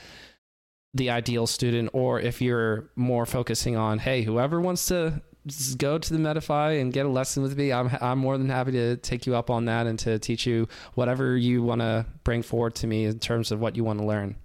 the 0.94 1.10
ideal 1.10 1.46
student, 1.46 1.90
or 1.92 2.20
if 2.20 2.42
you're 2.42 2.90
more 2.96 3.24
focusing 3.24 3.76
on, 3.76 3.98
hey, 3.98 4.22
whoever 4.22 4.60
wants 4.60 4.86
to 4.86 5.22
go 5.78 5.98
to 5.98 6.12
the 6.12 6.18
Metafy 6.18 6.80
and 6.80 6.92
get 6.92 7.06
a 7.06 7.08
lesson 7.08 7.42
with 7.42 7.56
me, 7.56 7.72
I'm 7.72 7.90
I'm 8.00 8.18
more 8.18 8.36
than 8.36 8.48
happy 8.48 8.72
to 8.72 8.96
take 8.96 9.26
you 9.26 9.34
up 9.34 9.50
on 9.50 9.64
that 9.66 9.86
and 9.86 9.98
to 10.00 10.18
teach 10.18 10.46
you 10.46 10.68
whatever 10.94 11.36
you 11.36 11.62
want 11.62 11.80
to 11.80 12.04
bring 12.24 12.42
forward 12.42 12.74
to 12.76 12.86
me 12.86 13.06
in 13.06 13.18
terms 13.18 13.52
of 13.52 13.60
what 13.60 13.76
you 13.76 13.84
want 13.84 14.00
to 14.00 14.04
learn. 14.04 14.36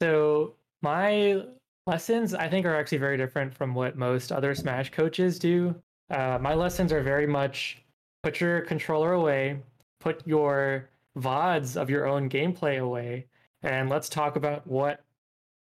So 0.00 0.54
my 0.82 1.44
lessons, 1.86 2.34
I 2.34 2.48
think, 2.48 2.64
are 2.64 2.76
actually 2.76 2.98
very 2.98 3.16
different 3.16 3.52
from 3.54 3.74
what 3.74 3.96
most 3.96 4.32
other 4.32 4.54
Smash 4.54 4.90
coaches 4.90 5.38
do. 5.38 5.74
Uh, 6.10 6.38
my 6.40 6.54
lessons 6.54 6.92
are 6.92 7.02
very 7.02 7.26
much 7.26 7.83
put 8.24 8.40
your 8.40 8.62
controller 8.62 9.12
away, 9.12 9.60
put 10.00 10.26
your 10.26 10.88
VODs 11.18 11.76
of 11.76 11.90
your 11.90 12.06
own 12.06 12.30
gameplay 12.30 12.80
away, 12.80 13.26
and 13.62 13.90
let's 13.90 14.08
talk 14.08 14.36
about 14.36 14.66
what 14.66 15.04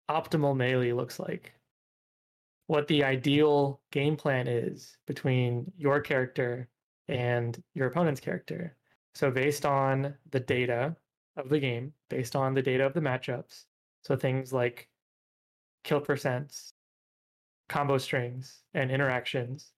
optimal 0.09 0.55
melee 0.55 0.93
looks 0.93 1.19
like, 1.19 1.51
what 2.67 2.87
the 2.87 3.03
ideal 3.03 3.81
game 3.91 4.15
plan 4.15 4.47
is 4.47 4.95
between 5.05 5.69
your 5.77 5.99
character 5.99 6.69
and 7.09 7.61
your 7.73 7.87
opponent's 7.87 8.21
character. 8.21 8.73
So, 9.15 9.29
based 9.29 9.65
on 9.65 10.15
the 10.31 10.39
data 10.39 10.95
of 11.35 11.49
the 11.49 11.59
game, 11.59 11.91
based 12.09 12.37
on 12.37 12.53
the 12.53 12.61
data 12.61 12.85
of 12.85 12.93
the 12.93 13.01
matchups, 13.01 13.65
so 14.01 14.15
things 14.15 14.53
like 14.53 14.87
kill 15.83 15.99
percents, 15.99 16.71
combo 17.67 17.97
strings, 17.97 18.63
and 18.73 18.91
interactions, 18.91 19.73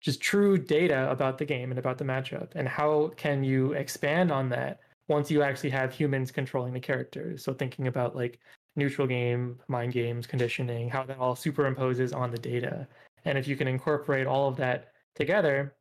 just 0.00 0.20
true 0.20 0.56
data 0.56 1.10
about 1.10 1.38
the 1.38 1.44
game 1.44 1.70
and 1.70 1.78
about 1.78 1.98
the 1.98 2.04
matchup. 2.04 2.48
And 2.54 2.68
how 2.68 3.12
can 3.16 3.44
you 3.44 3.72
expand 3.72 4.32
on 4.32 4.48
that 4.50 4.80
once 5.08 5.30
you 5.30 5.42
actually 5.42 5.70
have 5.70 5.92
humans 5.92 6.30
controlling 6.30 6.72
the 6.72 6.80
characters? 6.80 7.44
So, 7.44 7.52
thinking 7.52 7.86
about 7.86 8.16
like 8.16 8.38
neutral 8.76 9.06
game, 9.06 9.58
mind 9.68 9.92
games, 9.92 10.26
conditioning, 10.26 10.88
how 10.88 11.04
that 11.04 11.18
all 11.18 11.34
superimposes 11.34 12.14
on 12.14 12.30
the 12.30 12.38
data. 12.38 12.86
And 13.24 13.36
if 13.36 13.46
you 13.46 13.56
can 13.56 13.68
incorporate 13.68 14.26
all 14.26 14.48
of 14.48 14.56
that 14.56 14.92
together, 15.14 15.74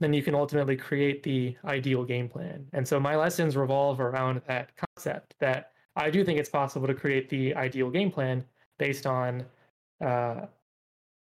then 0.00 0.12
you 0.12 0.22
can 0.22 0.34
ultimately 0.34 0.76
create 0.76 1.22
the 1.22 1.56
ideal 1.64 2.04
game 2.04 2.28
plan. 2.28 2.66
And 2.72 2.86
so 2.86 2.98
my 2.98 3.16
lessons 3.16 3.56
revolve 3.56 4.00
around 4.00 4.42
that 4.48 4.70
concept 4.76 5.34
that 5.38 5.72
I 5.96 6.10
do 6.10 6.24
think 6.24 6.38
it's 6.38 6.48
possible 6.48 6.86
to 6.88 6.94
create 6.94 7.28
the 7.28 7.54
ideal 7.54 7.88
game 7.90 8.10
plan 8.10 8.44
based 8.78 9.06
on 9.06 9.44
uh, 10.04 10.46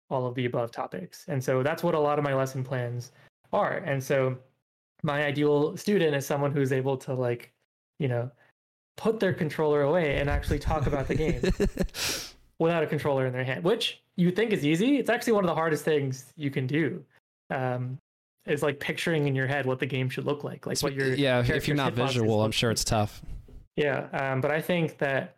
all 0.10 0.26
of 0.26 0.36
the 0.36 0.46
above 0.46 0.72
topics. 0.72 1.26
And 1.28 1.44
so 1.44 1.64
that's 1.64 1.84
what 1.84 1.96
a 1.96 2.00
lot 2.00 2.18
of 2.18 2.24
my 2.24 2.34
lesson 2.34 2.64
plans 2.64 3.12
are. 3.54 3.78
And 3.78 4.04
so 4.04 4.38
my 5.04 5.26
ideal 5.26 5.76
student 5.78 6.16
is 6.16 6.26
someone 6.26 6.52
who's 6.52 6.72
able 6.72 6.98
to 6.98 7.14
like, 7.14 7.52
you 8.00 8.08
know, 8.08 8.32
put 8.96 9.20
their 9.20 9.34
controller 9.34 9.82
away 9.84 10.18
and 10.18 10.30
actually 10.30 10.60
talk 10.60 10.88
about 10.88 11.08
the 11.08 11.16
game 11.16 11.42
without 12.60 12.84
a 12.84 12.88
controller 12.88 13.26
in 13.26 13.34
their 13.34 13.44
hand, 13.44 13.64
which 13.64 14.02
you 14.16 14.32
think 14.32 14.52
is 14.52 14.66
easy. 14.66 14.98
It's 14.98 15.10
actually 15.10 15.34
one 15.34 15.44
of 15.44 15.48
the 15.48 15.56
hardest 15.56 15.86
things 15.86 16.34
you 16.36 16.50
can 16.50 16.68
do. 16.68 17.04
Um, 17.50 17.98
is 18.46 18.64
like 18.64 18.80
picturing 18.80 19.28
in 19.28 19.36
your 19.36 19.48
head 19.48 19.66
what 19.66 19.80
the 19.80 19.86
game 19.86 20.10
should 20.10 20.26
look 20.26 20.44
like, 20.44 20.66
like 20.66 20.80
what 20.80 20.94
your 20.94 21.14
yeah. 21.14 21.44
If 21.46 21.68
you're 21.68 21.78
not 21.78 21.94
visual, 21.94 22.44
I'm 22.44 22.52
sure 22.52 22.72
it's 22.72 22.84
tough. 22.84 23.22
Yeah, 23.76 24.08
um, 24.14 24.42
but 24.42 24.52
I 24.52 24.62
think 24.62 24.98
that 25.00 25.37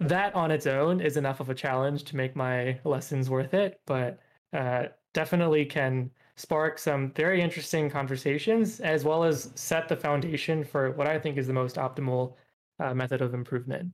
that 0.00 0.34
on 0.34 0.50
its 0.50 0.66
own 0.66 1.00
is 1.00 1.16
enough 1.16 1.40
of 1.40 1.50
a 1.50 1.54
challenge 1.54 2.04
to 2.04 2.16
make 2.16 2.34
my 2.34 2.78
lessons 2.84 3.28
worth 3.30 3.54
it. 3.54 3.80
But 3.86 4.18
uh, 4.52 4.86
definitely 5.12 5.64
can 5.66 6.10
spark 6.36 6.78
some 6.78 7.12
very 7.12 7.42
interesting 7.42 7.90
conversations 7.90 8.80
as 8.80 9.04
well 9.04 9.24
as 9.24 9.50
set 9.54 9.88
the 9.88 9.96
foundation 9.96 10.64
for 10.64 10.92
what 10.92 11.06
I 11.06 11.18
think 11.18 11.36
is 11.36 11.46
the 11.46 11.52
most 11.52 11.76
optimal 11.76 12.34
uh, 12.78 12.94
method 12.94 13.20
of 13.20 13.34
improvement. 13.34 13.92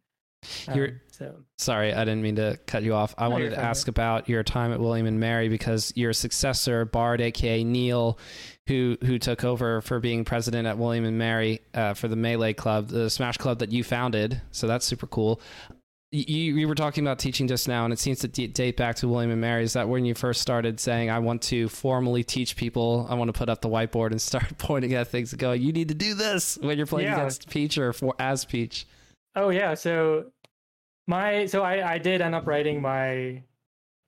You're, 0.73 0.89
um, 0.89 1.01
so 1.11 1.35
sorry, 1.59 1.93
I 1.93 2.05
didn't 2.05 2.23
mean 2.23 2.37
to 2.37 2.57
cut 2.67 2.85
you 2.85 2.95
off. 2.95 3.15
I 3.19 3.25
no, 3.25 3.31
wanted 3.31 3.51
to 3.51 3.59
ask 3.59 3.89
about 3.89 4.29
your 4.29 4.45
time 4.45 4.73
at 4.73 4.79
William 4.79 5.07
and 5.07 5.19
Mary 5.19 5.49
because 5.49 5.93
your 5.97 6.13
successor, 6.13 6.85
Bard, 6.85 7.21
aka 7.21 7.65
Neil, 7.65 8.17
who 8.69 8.97
who 9.03 9.19
took 9.19 9.43
over 9.43 9.81
for 9.81 9.99
being 9.99 10.25
president 10.25 10.69
at 10.69 10.79
William 10.79 11.05
and 11.05 11.19
Mary 11.19 11.63
uh, 11.75 11.95
for 11.95 12.07
the 12.07 12.15
Melee 12.15 12.53
Club, 12.53 12.89
the 12.89 13.11
Smash 13.11 13.39
Club 13.39 13.59
that 13.59 13.73
you 13.73 13.83
founded. 13.83 14.41
So 14.53 14.69
that's 14.69 14.87
super 14.87 15.09
cool 15.09 15.41
you, 16.27 16.57
you 16.57 16.69
were 16.69 16.75
talking 16.75 17.05
about 17.05 17.19
teaching 17.19 17.49
just 17.49 17.69
now, 17.69 17.85
and 17.85 17.93
it 17.93 17.99
seems 17.99 18.21
to 18.21 18.29
date 18.29 18.77
back 18.77 18.97
to 18.97 19.09
William 19.09 19.31
and 19.31 19.41
Mary. 19.41 19.63
Is 19.65 19.75
that 19.75 19.89
when 19.89 20.05
you 20.05 20.15
first 20.15 20.41
started 20.41 20.81
saying, 20.81 21.11
"I 21.11 21.19
want 21.19 21.43
to 21.43 21.69
formally 21.69 22.25
teach 22.25 22.57
people. 22.57 23.07
I 23.09 23.15
want 23.15 23.29
to 23.29 23.33
put 23.33 23.49
up 23.49 23.61
the 23.61 23.69
whiteboard 23.69 24.11
and 24.11 24.21
start 24.23 24.59
pointing 24.59 24.95
at 24.95 25.09
things 25.09 25.33
and 25.33 25.41
going, 25.41 25.63
you 25.63 25.73
need 25.73 25.89
to 25.89 25.95
do 25.95 26.15
this 26.15 26.59
when 26.59 26.77
you're 26.77 26.87
playing 26.87 27.09
yeah. 27.09 27.17
against 27.17 27.49
Peach 27.49 27.79
or 27.79 27.93
for 27.93 28.15
as 28.19 28.45
Peach." 28.45 28.87
Oh 29.35 29.51
yeah, 29.51 29.75
so 29.75 30.27
my 31.07 31.47
so 31.47 31.63
I 31.63 31.95
I 31.95 31.99
did 31.99 32.21
end 32.21 32.35
up 32.35 32.47
writing 32.47 32.81
my 32.81 33.43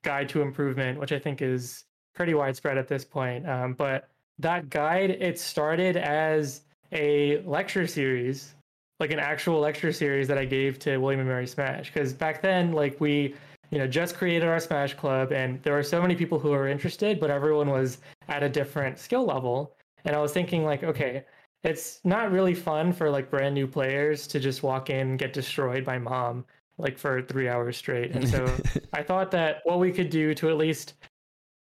guide 0.04 0.28
to 0.30 0.42
improvement, 0.42 0.98
which 0.98 1.12
I 1.12 1.18
think 1.18 1.42
is 1.42 1.84
pretty 2.14 2.34
widespread 2.34 2.78
at 2.78 2.88
this 2.88 3.04
point. 3.04 3.48
Um, 3.48 3.74
but 3.74 4.08
that 4.38 4.70
guide 4.70 5.10
it 5.10 5.38
started 5.38 5.96
as 5.96 6.62
a 6.92 7.40
lecture 7.42 7.86
series 7.86 8.54
like 9.00 9.12
an 9.12 9.18
actual 9.18 9.60
lecture 9.60 9.92
series 9.92 10.28
that 10.28 10.38
I 10.38 10.44
gave 10.44 10.78
to 10.80 10.98
William 10.98 11.20
and 11.20 11.28
Mary 11.28 11.46
Smash. 11.46 11.92
Because 11.92 12.12
back 12.12 12.42
then, 12.42 12.72
like 12.72 13.00
we, 13.00 13.34
you 13.70 13.78
know, 13.78 13.86
just 13.86 14.16
created 14.16 14.48
our 14.48 14.58
Smash 14.60 14.94
Club, 14.94 15.32
and 15.32 15.62
there 15.62 15.74
were 15.74 15.82
so 15.82 16.00
many 16.00 16.16
people 16.16 16.38
who 16.38 16.50
were 16.50 16.68
interested, 16.68 17.20
but 17.20 17.30
everyone 17.30 17.70
was 17.70 17.98
at 18.28 18.42
a 18.42 18.48
different 18.48 18.98
skill 18.98 19.24
level. 19.24 19.74
And 20.04 20.16
I 20.16 20.20
was 20.20 20.32
thinking, 20.32 20.64
like, 20.64 20.84
okay, 20.84 21.24
it's 21.64 22.00
not 22.04 22.30
really 22.30 22.54
fun 22.54 22.92
for 22.92 23.10
like 23.10 23.30
brand 23.30 23.54
new 23.54 23.66
players 23.66 24.26
to 24.28 24.40
just 24.40 24.62
walk 24.62 24.90
in 24.90 25.10
and 25.10 25.18
get 25.18 25.32
destroyed 25.32 25.84
by 25.84 25.98
mom 25.98 26.44
like 26.78 26.96
for 26.96 27.22
three 27.22 27.48
hours 27.48 27.76
straight. 27.76 28.12
And 28.12 28.28
so 28.28 28.46
I 28.92 29.02
thought 29.02 29.30
that 29.32 29.60
what 29.64 29.80
we 29.80 29.92
could 29.92 30.10
do 30.10 30.34
to 30.34 30.48
at 30.48 30.56
least 30.56 30.94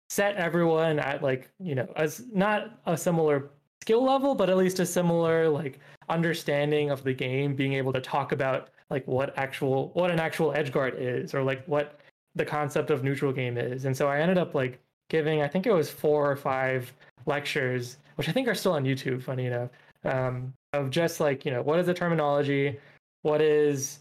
set 0.10 0.36
everyone 0.36 1.00
at 1.00 1.24
like, 1.24 1.50
you 1.60 1.76
know, 1.76 1.88
as 1.96 2.24
not 2.32 2.80
a 2.86 2.98
similar 2.98 3.50
skill 3.82 4.04
level, 4.04 4.36
but 4.36 4.50
at 4.50 4.58
least 4.58 4.80
a 4.80 4.86
similar 4.86 5.50
like 5.50 5.80
understanding 6.10 6.92
of 6.92 7.04
the 7.04 7.14
game, 7.14 7.56
being 7.56 7.74
able 7.74 7.94
to 7.94 8.02
talk 8.02 8.32
about 8.32 8.70
like 8.90 9.06
what 9.08 9.38
actual 9.38 9.90
what 9.94 10.12
an 10.12 10.20
actual 10.20 10.54
edge 10.54 10.72
guard 10.72 10.96
is, 10.98 11.34
or 11.34 11.44
like 11.44 11.66
what 11.68 12.00
the 12.36 12.46
concept 12.46 12.90
of 12.90 13.04
neutral 13.04 13.32
game 13.32 13.58
is. 13.58 13.86
And 13.86 13.96
so 13.96 14.08
I 14.08 14.20
ended 14.20 14.38
up 14.38 14.54
like 14.54 14.80
giving, 15.10 15.42
I 15.42 15.48
think 15.48 15.66
it 15.66 15.74
was 15.74 15.90
four 15.90 16.30
or 16.30 16.36
five 16.36 16.94
lectures, 17.26 17.98
which 18.16 18.30
I 18.30 18.32
think 18.32 18.48
are 18.48 18.56
still 18.56 18.74
on 18.74 18.84
YouTube, 18.84 19.24
funny 19.24 19.46
enough, 19.46 19.70
um, 20.04 20.54
of 20.74 20.90
just 20.90 21.20
like, 21.20 21.46
you 21.46 21.52
know, 21.52 21.62
what 21.62 21.80
is 21.80 21.86
the 21.86 21.94
terminology? 21.94 22.78
What 23.22 23.42
is 23.42 24.00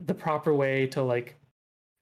the 0.00 0.14
proper 0.14 0.54
way 0.54 0.86
to 0.88 1.02
like 1.02 1.36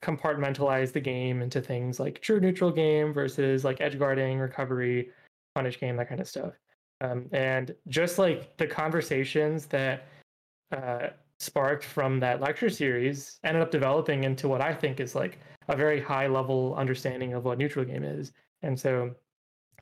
compartmentalize 0.02 0.92
the 0.92 1.00
game 1.00 1.42
into 1.42 1.60
things 1.60 1.98
like 1.98 2.20
true 2.20 2.40
neutral 2.40 2.70
game 2.70 3.12
versus 3.12 3.64
like 3.64 3.80
edge 3.80 3.98
guarding, 3.98 4.38
recovery, 4.38 5.10
punish 5.54 5.80
game, 5.80 5.96
that 5.96 6.08
kind 6.08 6.20
of 6.20 6.28
stuff. 6.28 6.52
Um, 7.00 7.26
and 7.32 7.74
just 7.88 8.18
like 8.18 8.56
the 8.56 8.66
conversations 8.66 9.66
that 9.66 10.08
uh, 10.72 11.08
sparked 11.38 11.84
from 11.84 12.18
that 12.20 12.40
lecture 12.40 12.70
series 12.70 13.38
ended 13.44 13.62
up 13.62 13.70
developing 13.70 14.24
into 14.24 14.48
what 14.48 14.60
I 14.60 14.74
think 14.74 14.98
is 15.00 15.14
like 15.14 15.38
a 15.68 15.76
very 15.76 16.00
high 16.00 16.26
level 16.26 16.74
understanding 16.76 17.34
of 17.34 17.44
what 17.44 17.58
neutral 17.58 17.84
game 17.84 18.02
is. 18.02 18.32
And 18.62 18.78
so 18.78 19.14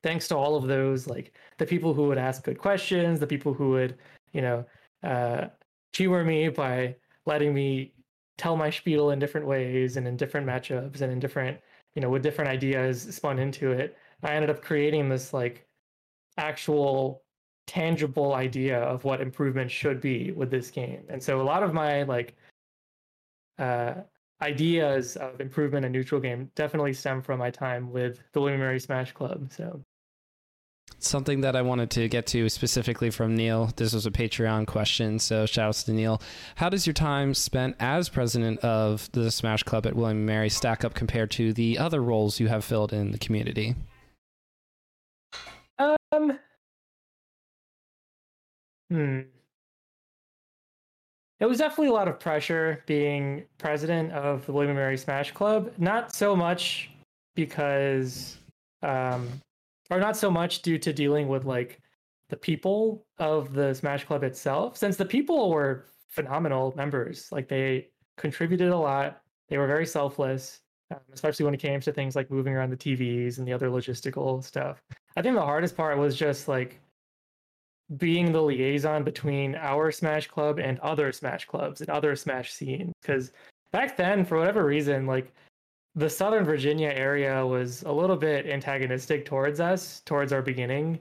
thanks 0.03 0.29
to 0.29 0.37
all 0.37 0.57
of 0.57 0.67
those, 0.67 1.07
like 1.07 1.35
the 1.59 1.67
people 1.67 1.95
who 1.95 2.07
would 2.09 2.19
ask 2.19 2.45
good 2.45 2.59
questions, 2.59 3.19
the 3.19 3.27
people 3.27 3.55
who 3.55 3.71
would, 3.71 3.97
you 4.33 4.43
know, 4.43 4.65
uh, 5.03 5.47
me 5.99 6.49
by 6.49 6.95
letting 7.25 7.55
me 7.55 7.95
tell 8.37 8.57
my 8.57 8.69
spiel 8.69 9.11
in 9.11 9.19
different 9.19 9.47
ways 9.47 9.97
and 9.97 10.07
in 10.07 10.17
different 10.17 10.47
matchups 10.47 11.01
and 11.01 11.11
in 11.11 11.19
different, 11.19 11.59
you 11.95 12.03
know, 12.03 12.11
with 12.11 12.23
different 12.23 12.51
ideas 12.51 13.03
spun 13.15 13.39
into 13.39 13.73
it. 13.73 13.97
I 14.23 14.35
ended 14.35 14.51
up 14.51 14.63
creating 14.63 15.09
this 15.09 15.33
like 15.33 15.66
actual 16.37 17.23
tangible 17.67 18.35
idea 18.35 18.79
of 18.81 19.05
what 19.05 19.21
improvement 19.21 19.71
should 19.71 20.01
be 20.01 20.33
with 20.33 20.51
this 20.51 20.71
game. 20.71 21.03
And 21.09 21.23
so 21.23 21.41
a 21.41 21.43
lot 21.43 21.63
of 21.63 21.75
my 21.75 22.05
like 22.05 22.37
uh, 23.59 23.95
ideas 24.43 25.17
of 25.17 25.41
improvement 25.41 25.85
in 25.85 25.93
neutral 25.93 26.21
game 26.21 26.51
definitely 26.55 26.93
stem 26.93 27.23
from 27.23 27.39
my 27.39 27.51
time 27.51 27.91
with 27.91 28.23
the 28.33 28.41
William 28.41 28.61
Mary 28.61 28.79
Smash 28.79 29.13
Club. 29.13 29.51
So 29.51 29.83
something 30.99 31.41
that 31.43 31.57
I 31.57 31.63
wanted 31.63 31.91
to 31.93 32.09
get 32.09 32.27
to 32.29 32.49
specifically 32.49 33.11
from 33.11 33.35
Neil. 33.35 33.71
This 33.77 33.93
was 33.93 34.07
a 34.07 34.11
Patreon 34.11 34.67
question, 34.67 35.19
so 35.19 35.47
shout 35.47 35.69
outs 35.69 35.85
to 35.85 35.93
Neil. 35.93 36.23
How 36.55 36.69
does 36.69 36.87
your 36.87 36.95
time 36.95 37.35
spent 37.35 37.77
as 37.81 38.09
president 38.09 38.61
of 38.61 39.11
the 39.13 39.31
Smash 39.31 39.63
Club 39.63 39.87
at 39.87 39.95
William 39.95 40.25
Mary 40.25 40.49
stack 40.49 40.85
up 40.85 40.95
compared 40.95 41.31
to 41.33 41.53
the 41.53 41.79
other 41.79 42.03
roles 42.03 42.41
you 42.41 42.49
have 42.49 42.65
filled 42.65 42.93
in 42.93 43.11
the 43.11 43.19
community? 43.19 43.75
Um. 45.79 46.39
Hmm. 48.91 49.21
It 51.39 51.47
was 51.47 51.59
definitely 51.59 51.89
a 51.89 51.93
lot 51.93 52.09
of 52.09 52.19
pressure 52.19 52.83
being 52.87 53.45
president 53.59 54.13
of 54.13 54.47
the 54.47 54.53
William 54.53 54.71
and 54.71 54.79
Mary 54.79 54.97
Smash 54.97 55.33
Club. 55.33 55.71
Not 55.77 56.15
so 56.15 56.35
much 56.35 56.91
because, 57.35 58.39
um, 58.83 59.29
or 59.91 60.01
not 60.01 60.17
so 60.17 60.31
much 60.31 60.63
due 60.63 60.79
to 60.79 60.93
dealing 60.93 61.29
with 61.29 61.45
like 61.45 61.81
the 62.31 62.37
people 62.37 63.05
of 63.19 63.53
the 63.53 63.75
Smash 63.75 64.05
Club 64.05 64.25
itself, 64.25 64.77
since 64.79 64.97
the 64.97 65.05
people 65.05 65.51
were 65.51 65.85
phenomenal 66.09 66.73
members. 66.75 67.31
Like 67.31 67.49
they 67.49 67.89
contributed 68.17 68.71
a 68.71 68.77
lot. 68.77 69.21
They 69.49 69.59
were 69.59 69.67
very 69.67 69.87
selfless, 69.87 70.61
um, 70.91 71.01
especially 71.13 71.45
when 71.45 71.55
it 71.55 71.61
came 71.61 71.81
to 71.81 71.93
things 71.93 72.17
like 72.17 72.31
moving 72.31 72.55
around 72.55 72.71
the 72.71 72.77
TVs 72.77 73.39
and 73.39 73.47
the 73.47 73.53
other 73.53 73.69
logistical 73.69 74.43
stuff. 74.43 74.83
I 75.17 75.23
think 75.23 75.35
the 75.35 75.43
hardest 75.43 75.77
part 75.77 75.99
was 75.99 76.17
just 76.17 76.49
like 76.49 76.81
being 77.99 78.33
the 78.33 78.43
liaison 78.43 79.05
between 79.05 79.55
our 79.57 79.93
Smash 79.93 80.27
Club 80.27 80.59
and 80.59 80.79
other 80.81 81.13
Smash 81.13 81.45
clubs 81.45 81.81
and 81.81 81.91
other 81.91 82.17
Smash 82.17 82.53
scenes. 82.53 82.93
Because 83.01 83.33
back 83.71 83.97
then, 83.97 84.25
for 84.25 84.39
whatever 84.39 84.65
reason, 84.65 85.07
like 85.07 85.33
the 85.95 86.11
Southern 86.11 86.45
Virginia 86.45 86.89
area 86.89 87.47
was 87.47 87.83
a 87.85 87.93
little 87.93 88.17
bit 88.17 88.47
antagonistic 88.47 89.25
towards 89.25 89.61
us, 89.61 90.03
towards 90.05 90.33
our 90.33 90.43
beginning 90.43 90.99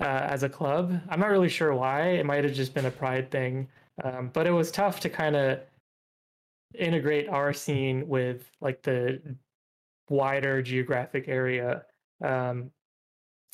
uh, 0.00 0.04
as 0.28 0.42
a 0.42 0.48
club. 0.48 1.00
I'm 1.08 1.20
not 1.20 1.30
really 1.30 1.48
sure 1.48 1.74
why. 1.74 2.02
It 2.10 2.26
might 2.26 2.44
have 2.44 2.52
just 2.52 2.74
been 2.74 2.86
a 2.86 2.90
pride 2.90 3.30
thing, 3.30 3.68
um, 4.04 4.30
but 4.32 4.46
it 4.46 4.52
was 4.52 4.70
tough 4.70 5.00
to 5.00 5.08
kind 5.08 5.36
of 5.36 5.60
integrate 6.78 7.28
our 7.28 7.52
scene 7.52 8.06
with 8.06 8.50
like 8.60 8.82
the 8.82 9.20
wider 10.08 10.62
geographic 10.62 11.28
area. 11.28 11.84
Um, 12.22 12.70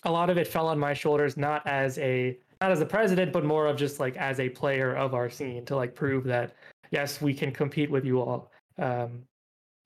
a 0.04 0.10
lot 0.10 0.30
of 0.30 0.36
it 0.36 0.48
fell 0.48 0.66
on 0.66 0.78
my 0.78 0.94
shoulders, 0.94 1.36
not 1.36 1.66
as 1.66 1.96
a 1.98 2.38
not 2.62 2.70
as 2.70 2.80
a 2.80 2.86
president, 2.86 3.32
but 3.32 3.44
more 3.44 3.66
of 3.66 3.76
just 3.76 3.98
like 3.98 4.16
as 4.16 4.38
a 4.38 4.48
player 4.48 4.94
of 4.94 5.14
our 5.14 5.28
scene 5.28 5.64
to 5.64 5.74
like 5.74 5.96
prove 5.96 6.22
that 6.24 6.54
yes, 6.92 7.20
we 7.20 7.34
can 7.34 7.50
compete 7.50 7.90
with 7.90 8.04
you 8.04 8.20
all. 8.20 8.52
Um, 8.78 9.24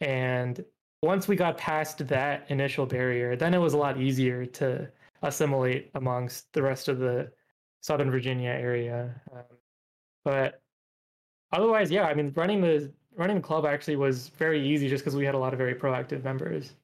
and 0.03 0.63
once 1.03 1.27
we 1.27 1.37
got 1.37 1.57
past 1.57 2.07
that 2.09 2.45
initial 2.51 2.85
barrier, 2.85 3.35
then 3.35 3.55
it 3.55 3.59
was 3.59 3.73
a 3.73 3.79
lot 3.79 3.99
easier 3.99 4.45
to 4.45 4.91
assimilate 5.23 5.91
amongst 5.95 6.53
the 6.53 6.61
rest 6.61 6.89
of 6.89 6.99
the 6.99 7.31
Southern 7.81 8.11
Virginia 8.11 8.51
area. 8.51 9.15
Um, 9.33 9.57
but 10.23 10.61
otherwise, 11.53 11.91
yeah, 11.91 12.05
I 12.05 12.13
mean, 12.13 12.31
running 12.37 12.61
the 12.61 12.93
running 13.17 13.37
the 13.37 13.43
club 13.43 13.65
actually 13.65 13.97
was 13.97 14.29
very 14.29 14.67
easy 14.69 14.91
just 14.91 15.03
because 15.03 15.17
we 15.17 15.25
had 15.25 15.35
a 15.35 15.39
lot 15.39 15.55
of 15.55 15.59
very 15.59 15.75
proactive 15.75 16.23
members. 16.23 16.75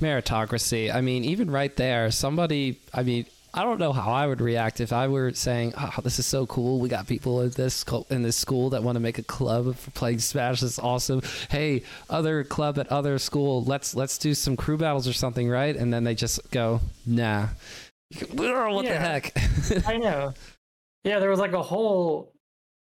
Meritocracy. 0.00 0.92
I 0.92 1.02
mean, 1.02 1.24
even 1.24 1.50
right 1.50 1.74
there, 1.76 2.10
somebody. 2.10 2.80
I 2.94 3.02
mean, 3.02 3.26
I 3.52 3.64
don't 3.64 3.78
know 3.80 3.92
how 3.92 4.12
I 4.12 4.26
would 4.26 4.40
react 4.40 4.80
if 4.80 4.92
I 4.92 5.08
were 5.08 5.32
saying, 5.32 5.74
"Oh, 5.76 5.92
this 6.02 6.18
is 6.18 6.26
so 6.26 6.46
cool. 6.46 6.78
We 6.78 6.88
got 6.88 7.06
people 7.08 7.40
in 7.40 7.50
this 7.50 7.84
in 8.08 8.22
this 8.22 8.36
school 8.36 8.70
that 8.70 8.82
want 8.82 8.96
to 8.96 9.00
make 9.00 9.18
a 9.18 9.24
club 9.24 9.74
for 9.76 9.90
playing 9.90 10.20
Smash. 10.20 10.60
That's 10.60 10.78
awesome. 10.78 11.22
Hey, 11.50 11.82
other 12.08 12.44
club 12.44 12.78
at 12.78 12.86
other 12.88 13.18
school, 13.18 13.64
let's 13.64 13.94
let's 13.96 14.18
do 14.18 14.34
some 14.34 14.56
crew 14.56 14.76
battles 14.76 15.08
or 15.08 15.12
something, 15.12 15.48
right?" 15.48 15.74
And 15.74 15.92
then 15.92 16.04
they 16.04 16.14
just 16.14 16.50
go, 16.50 16.80
"Nah, 17.06 17.48
what 18.32 18.84
yeah, 18.84 18.92
the 18.92 18.98
heck?" 18.98 19.86
I 19.88 19.96
know. 19.96 20.32
Yeah, 21.02 21.18
there 21.18 21.30
was 21.30 21.40
like 21.40 21.52
a 21.52 21.62
whole. 21.62 22.32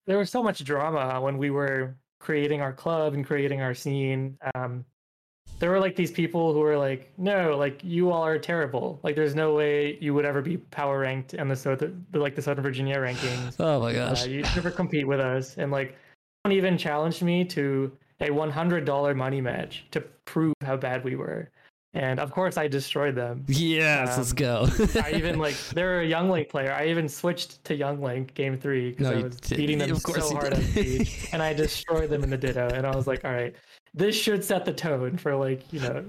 There 0.06 0.18
was 0.18 0.30
so 0.30 0.42
much 0.42 0.64
drama 0.64 1.20
when 1.20 1.38
we 1.38 1.50
were 1.50 1.96
creating 2.18 2.60
our 2.60 2.72
club 2.72 3.14
and 3.14 3.24
creating 3.24 3.60
our 3.60 3.74
scene. 3.74 4.38
Um, 4.54 4.84
there 5.58 5.70
were 5.70 5.80
like 5.80 5.96
these 5.96 6.10
people 6.10 6.52
who 6.52 6.60
were 6.60 6.76
like, 6.76 7.12
no, 7.16 7.56
like 7.56 7.80
you 7.82 8.10
all 8.10 8.24
are 8.24 8.38
terrible. 8.38 9.00
Like 9.02 9.16
there's 9.16 9.34
no 9.34 9.54
way 9.54 9.98
you 10.00 10.12
would 10.14 10.24
ever 10.24 10.42
be 10.42 10.58
power 10.58 11.00
ranked 11.00 11.34
in 11.34 11.48
the 11.48 11.56
South, 11.56 11.78
the, 11.78 12.18
like 12.18 12.34
the 12.34 12.42
Southern 12.42 12.62
Virginia 12.62 12.96
rankings. 12.96 13.56
Oh 13.66 13.80
my 13.80 13.92
gosh, 13.92 14.24
uh, 14.24 14.28
you 14.28 14.42
never 14.42 14.70
compete 14.70 15.06
with 15.06 15.20
us. 15.20 15.56
And 15.56 15.72
like, 15.72 15.96
someone 16.44 16.56
even 16.56 16.78
challenged 16.78 17.22
me 17.22 17.44
to 17.46 17.90
a 18.20 18.28
$100 18.28 19.16
money 19.16 19.40
match 19.40 19.86
to 19.90 20.00
prove 20.24 20.54
how 20.62 20.76
bad 20.76 21.04
we 21.04 21.16
were. 21.16 21.50
And 21.94 22.20
of 22.20 22.30
course, 22.30 22.58
I 22.58 22.68
destroyed 22.68 23.14
them. 23.14 23.44
Yes, 23.48 24.10
um, 24.10 24.16
let's 24.18 24.32
go. 24.34 24.68
I 25.02 25.12
even 25.12 25.38
like 25.38 25.56
they're 25.74 26.00
a 26.00 26.06
Young 26.06 26.28
Link 26.28 26.50
player. 26.50 26.72
I 26.72 26.88
even 26.88 27.08
switched 27.08 27.64
to 27.64 27.74
Young 27.74 28.02
Link 28.02 28.34
game 28.34 28.58
three 28.58 28.90
because 28.90 29.06
no, 29.06 29.18
I 29.18 29.22
was 29.22 29.40
beating 29.40 29.78
them 29.78 29.96
so 29.96 30.34
hard 30.34 30.52
on 30.52 30.62
stage, 30.62 31.28
and 31.32 31.42
I 31.42 31.54
destroyed 31.54 32.10
them 32.10 32.22
in 32.22 32.28
the 32.28 32.36
Ditto. 32.36 32.68
And 32.68 32.86
I 32.86 32.94
was 32.94 33.06
like, 33.06 33.24
all 33.24 33.32
right, 33.32 33.56
this 33.96 34.14
should 34.14 34.44
set 34.44 34.64
the 34.64 34.72
tone 34.72 35.16
for 35.16 35.34
like 35.34 35.72
you 35.72 35.80
know 35.80 36.04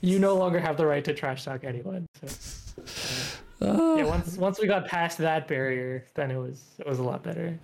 you 0.00 0.18
no 0.18 0.34
longer 0.34 0.58
have 0.58 0.76
the 0.76 0.86
right 0.86 1.04
to 1.04 1.14
trash 1.14 1.44
talk 1.44 1.64
anyone. 1.64 2.06
So, 2.24 3.66
uh, 3.66 3.96
yeah, 3.96 4.04
once 4.04 4.36
once 4.36 4.58
we 4.58 4.66
got 4.66 4.86
past 4.88 5.18
that 5.18 5.46
barrier, 5.46 6.06
then 6.14 6.30
it 6.30 6.38
was 6.38 6.62
it 6.78 6.86
was 6.86 6.98
a 6.98 7.02
lot 7.02 7.22
better. 7.22 7.58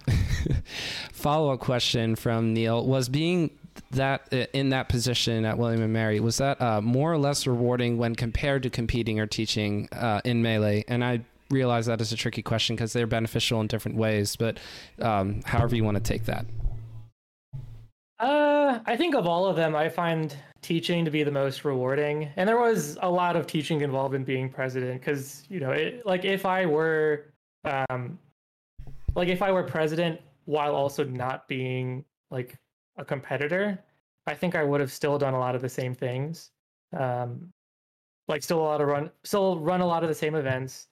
Follow 1.13 1.53
up 1.53 1.61
question 1.61 2.15
from 2.15 2.53
Neil 2.53 2.87
was 2.87 3.09
being 3.09 3.51
that 3.93 4.29
uh, 4.33 4.47
in 4.53 4.69
that 4.71 4.89
position 4.89 5.45
at 5.45 5.57
William 5.59 5.83
and 5.83 5.93
Mary 5.93 6.21
was 6.21 6.37
that 6.39 6.61
uh, 6.61 6.81
more 6.81 7.13
or 7.13 7.19
less 7.19 7.47
rewarding 7.47 7.99
when 7.99 8.15
compared 8.15 8.63
to 8.63 8.71
competing 8.71 9.19
or 9.19 9.27
teaching 9.27 9.89
uh, 9.93 10.21
in 10.25 10.43
melee? 10.43 10.85
And 10.89 11.03
I 11.03 11.23
realize 11.51 11.87
that 11.87 12.01
is 12.01 12.13
a 12.13 12.17
tricky 12.17 12.43
question 12.43 12.77
because 12.77 12.93
they're 12.93 13.07
beneficial 13.07 13.61
in 13.61 13.67
different 13.67 13.97
ways, 13.97 14.37
but 14.37 14.59
um, 15.01 15.41
however 15.45 15.77
you 15.77 15.85
want 15.85 15.97
to 15.97 16.03
take 16.03 16.25
that. 16.27 16.47
Uh, 18.19 18.81
I 18.87 18.97
think 18.97 19.15
of 19.15 19.27
all 19.27 19.47
of 19.47 19.57
them, 19.57 19.77
I 19.77 19.89
find 19.89 20.35
teaching 20.63 21.05
to 21.05 21.11
be 21.11 21.23
the 21.23 21.31
most 21.31 21.65
rewarding, 21.65 22.31
and 22.37 22.49
there 22.49 22.59
was 22.59 22.97
a 23.03 23.11
lot 23.11 23.37
of 23.37 23.47
teaching 23.47 23.83
involved 23.83 24.15
in 24.15 24.25
being 24.25 24.49
president. 24.49 25.01
Because 25.01 25.45
you 25.51 25.61
know, 25.61 25.73
it, 25.73 26.07
like 26.07 26.25
if 26.25 26.47
I 26.47 26.65
were, 26.65 27.27
um, 27.65 28.19
like 29.15 29.29
if 29.29 29.43
I 29.43 29.52
were 29.52 29.63
president 29.63 30.21
while 30.47 30.75
also 30.75 31.05
not 31.05 31.47
being 31.47 32.05
like 32.31 32.57
a 32.97 33.05
competitor, 33.05 33.79
I 34.26 34.35
think 34.35 34.55
I 34.55 34.65
would 34.65 34.81
have 34.81 34.93
still 34.93 35.19
done 35.19 35.35
a 35.35 35.39
lot 35.39 35.55
of 35.55 35.61
the 35.61 35.69
same 35.69 35.95
things. 35.95 36.50
Um, 36.97 37.52
like 38.29 38.43
still 38.43 38.61
a 38.61 38.63
lot 38.63 38.81
of 38.81 38.89
run, 38.89 39.11
still 39.25 39.61
run 39.61 39.83
a 39.83 39.87
lot 39.87 40.02
of 40.02 40.09
the 40.09 40.15
same 40.15 40.35
events. 40.35 40.89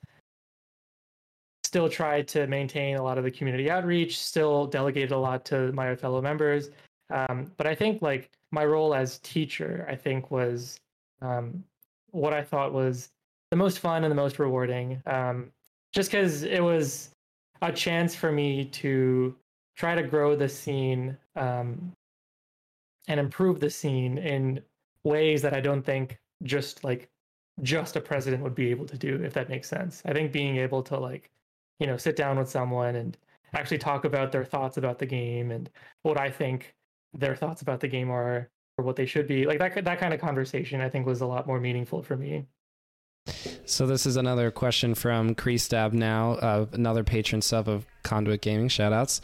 Still 1.65 1.89
tried 1.89 2.29
to 2.29 2.47
maintain 2.47 2.97
a 2.97 3.03
lot 3.03 3.17
of 3.17 3.25
the 3.25 3.31
community 3.31 3.71
outreach. 3.71 4.19
Still 4.19 4.67
delegated 4.67 5.11
a 5.11 5.19
lot 5.19 5.45
to 5.47 5.73
my 5.73 5.97
fellow 5.97 6.21
members 6.21 6.71
um, 7.11 7.51
but 7.57 7.67
I 7.67 7.75
think 7.75 8.03
like 8.03 8.31
my 8.51 8.64
role 8.64 8.95
as 8.95 9.19
teacher, 9.19 9.87
I 9.88 9.97
think 9.97 10.31
was 10.31 10.79
um, 11.21 11.64
what 12.11 12.33
I 12.33 12.43
thought 12.43 12.73
was 12.73 13.11
the 13.51 13.57
most 13.57 13.79
fun 13.79 14.05
and 14.05 14.11
the 14.11 14.17
most 14.17 14.38
rewarding. 14.38 15.03
Um, 15.07 15.51
just 15.93 16.11
because 16.11 16.43
it 16.43 16.62
was 16.62 17.11
a 17.62 17.73
chance 17.73 18.14
for 18.14 18.33
me 18.33 18.64
to 18.67 19.35
try 19.77 19.95
to 19.95 20.03
grow 20.03 20.35
the 20.37 20.49
scene 20.49 21.17
um, 21.37 21.93
and 23.09 23.21
improve 23.21 23.61
the 23.61 23.71
scene 23.71 24.19
in 24.19 24.61
ways 25.05 25.43
that 25.43 25.55
I 25.55 25.61
don't 25.61 25.83
think 25.83 26.19
just 26.43 26.85
like 26.85 27.09
just 27.62 27.97
a 27.97 28.01
president 28.01 28.43
would 28.43 28.55
be 28.55 28.71
able 28.71 28.87
to 28.87 28.99
do, 28.99 29.23
if 29.23 29.33
that 29.35 29.49
makes 29.49 29.69
sense. 29.69 30.03
I 30.05 30.12
think 30.12 30.33
being 30.33 30.57
able 30.57 30.83
to 30.85 30.99
like, 30.99 31.31
you 31.79 31.87
know, 31.87 31.97
sit 31.97 32.17
down 32.17 32.38
with 32.38 32.49
someone 32.49 32.97
and 32.97 33.17
actually 33.55 33.79
talk 33.79 34.05
about 34.05 34.33
their 34.33 34.45
thoughts 34.45 34.77
about 34.77 34.99
the 34.99 35.07
game 35.07 35.51
and 35.51 35.71
what 36.03 36.19
I 36.19 36.31
think 36.31 36.75
their 37.14 37.37
thoughts 37.37 37.62
about 37.62 37.81
the 37.81 37.88
game 37.88 38.11
are 38.11 38.50
or 38.77 38.85
what 38.85 38.96
they 38.96 39.07
should 39.07 39.27
be. 39.27 39.46
Like 39.46 39.59
that 39.59 39.85
that 39.85 39.98
kind 39.98 40.12
of 40.12 40.20
conversation 40.20 40.81
I 40.81 40.88
think 40.88 41.07
was 41.07 41.20
a 41.20 41.27
lot 41.27 41.46
more 41.46 41.61
meaningful 41.61 42.03
for 42.03 42.16
me. 42.16 42.46
So 43.64 43.87
this 43.87 44.05
is 44.05 44.16
another 44.16 44.50
question 44.50 44.94
from 44.94 45.35
Kreestab 45.35 45.92
now, 45.92 46.33
uh, 46.33 46.66
another 46.72 47.05
patron 47.05 47.40
sub 47.40 47.68
of 47.68 47.87
Conduit 48.03 48.42
Gaming. 48.42 48.68
Shoutouts. 48.68 49.20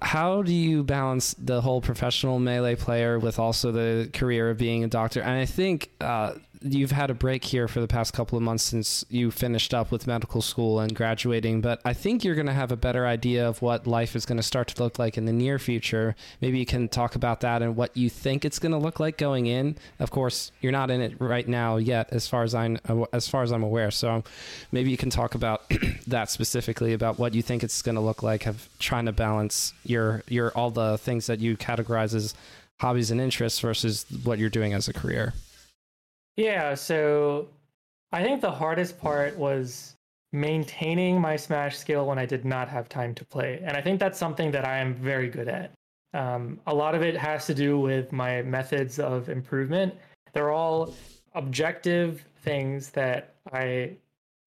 How 0.00 0.42
do 0.42 0.52
you 0.52 0.84
balance 0.84 1.34
the 1.34 1.60
whole 1.60 1.80
professional 1.80 2.38
melee 2.38 2.76
player 2.76 3.18
with 3.18 3.38
also 3.38 3.72
the 3.72 4.08
career 4.12 4.48
of 4.50 4.58
being 4.58 4.84
a 4.84 4.88
doctor? 4.88 5.20
And 5.20 5.32
I 5.32 5.44
think 5.44 5.90
uh, 6.00 6.34
you've 6.64 6.90
had 6.90 7.10
a 7.10 7.14
break 7.14 7.44
here 7.44 7.68
for 7.68 7.80
the 7.80 7.88
past 7.88 8.12
couple 8.12 8.36
of 8.36 8.42
months 8.42 8.64
since 8.64 9.04
you 9.08 9.30
finished 9.30 9.74
up 9.74 9.90
with 9.90 10.06
medical 10.06 10.42
school 10.42 10.80
and 10.80 10.94
graduating, 10.94 11.60
but 11.60 11.80
I 11.84 11.92
think 11.92 12.24
you're 12.24 12.34
going 12.34 12.46
to 12.46 12.52
have 12.52 12.72
a 12.72 12.76
better 12.76 13.06
idea 13.06 13.46
of 13.46 13.62
what 13.62 13.86
life 13.86 14.16
is 14.16 14.26
going 14.26 14.36
to 14.36 14.42
start 14.42 14.68
to 14.68 14.82
look 14.82 14.98
like 14.98 15.18
in 15.18 15.24
the 15.24 15.32
near 15.32 15.58
future. 15.58 16.14
Maybe 16.40 16.58
you 16.58 16.66
can 16.66 16.88
talk 16.88 17.14
about 17.14 17.40
that 17.40 17.62
and 17.62 17.76
what 17.76 17.96
you 17.96 18.08
think 18.08 18.44
it's 18.44 18.58
going 18.58 18.72
to 18.72 18.78
look 18.78 19.00
like 19.00 19.18
going 19.18 19.46
in. 19.46 19.76
Of 19.98 20.10
course, 20.10 20.52
you're 20.60 20.72
not 20.72 20.90
in 20.90 21.00
it 21.00 21.14
right 21.18 21.46
now 21.46 21.76
yet, 21.76 22.08
as 22.12 22.26
far 22.28 22.42
as 22.42 22.54
I'm 22.54 22.78
uh, 22.88 23.04
as 23.12 23.28
far 23.28 23.42
as 23.42 23.52
I'm 23.52 23.62
aware. 23.62 23.90
So 23.90 24.24
maybe 24.70 24.90
you 24.90 24.96
can 24.96 25.10
talk 25.10 25.34
about 25.34 25.62
that 26.06 26.30
specifically 26.30 26.92
about 26.92 27.18
what 27.18 27.34
you 27.34 27.42
think 27.42 27.62
it's 27.62 27.82
going 27.82 27.96
to 27.96 28.00
look 28.00 28.22
like. 28.22 28.46
Of 28.46 28.68
trying 28.78 29.06
to 29.06 29.12
balance 29.12 29.72
your 29.84 30.22
your 30.28 30.50
all 30.52 30.70
the 30.70 30.98
things 30.98 31.26
that 31.26 31.40
you 31.40 31.56
categorize 31.56 32.14
as 32.14 32.34
hobbies 32.80 33.10
and 33.10 33.20
interests 33.20 33.60
versus 33.60 34.06
what 34.24 34.38
you're 34.38 34.50
doing 34.50 34.72
as 34.72 34.88
a 34.88 34.92
career. 34.92 35.34
Yeah, 36.36 36.74
so 36.74 37.48
I 38.12 38.22
think 38.22 38.40
the 38.40 38.50
hardest 38.50 38.98
part 38.98 39.36
was 39.36 39.96
maintaining 40.32 41.20
my 41.20 41.36
Smash 41.36 41.76
skill 41.76 42.06
when 42.06 42.18
I 42.18 42.26
did 42.26 42.44
not 42.44 42.68
have 42.68 42.88
time 42.88 43.14
to 43.14 43.24
play. 43.24 43.60
And 43.64 43.76
I 43.76 43.82
think 43.82 44.00
that's 44.00 44.18
something 44.18 44.50
that 44.52 44.66
I 44.66 44.78
am 44.78 44.94
very 44.94 45.28
good 45.28 45.48
at. 45.48 45.72
Um, 46.14 46.60
a 46.66 46.74
lot 46.74 46.94
of 46.94 47.02
it 47.02 47.16
has 47.16 47.46
to 47.46 47.54
do 47.54 47.78
with 47.78 48.12
my 48.12 48.42
methods 48.42 48.98
of 48.98 49.28
improvement. 49.28 49.94
They're 50.32 50.50
all 50.50 50.94
objective 51.34 52.24
things 52.42 52.90
that 52.90 53.34
I 53.52 53.96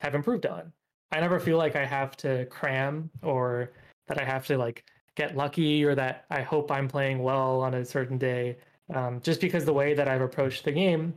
have 0.01 0.15
improved 0.15 0.45
on. 0.45 0.71
I 1.11 1.19
never 1.19 1.39
feel 1.39 1.57
like 1.57 1.75
I 1.75 1.85
have 1.85 2.17
to 2.17 2.45
cram 2.47 3.09
or 3.21 3.71
that 4.07 4.19
I 4.19 4.25
have 4.25 4.45
to 4.47 4.57
like 4.57 4.83
get 5.15 5.37
lucky 5.37 5.83
or 5.83 5.95
that 5.95 6.25
I 6.29 6.41
hope 6.41 6.71
I'm 6.71 6.87
playing 6.87 7.19
well 7.19 7.61
on 7.61 7.75
a 7.75 7.85
certain 7.85 8.17
day. 8.17 8.57
Um, 8.93 9.19
just 9.21 9.41
because 9.41 9.65
the 9.65 9.73
way 9.73 9.93
that 9.93 10.07
I've 10.07 10.21
approached 10.21 10.63
the 10.65 10.71
game 10.71 11.13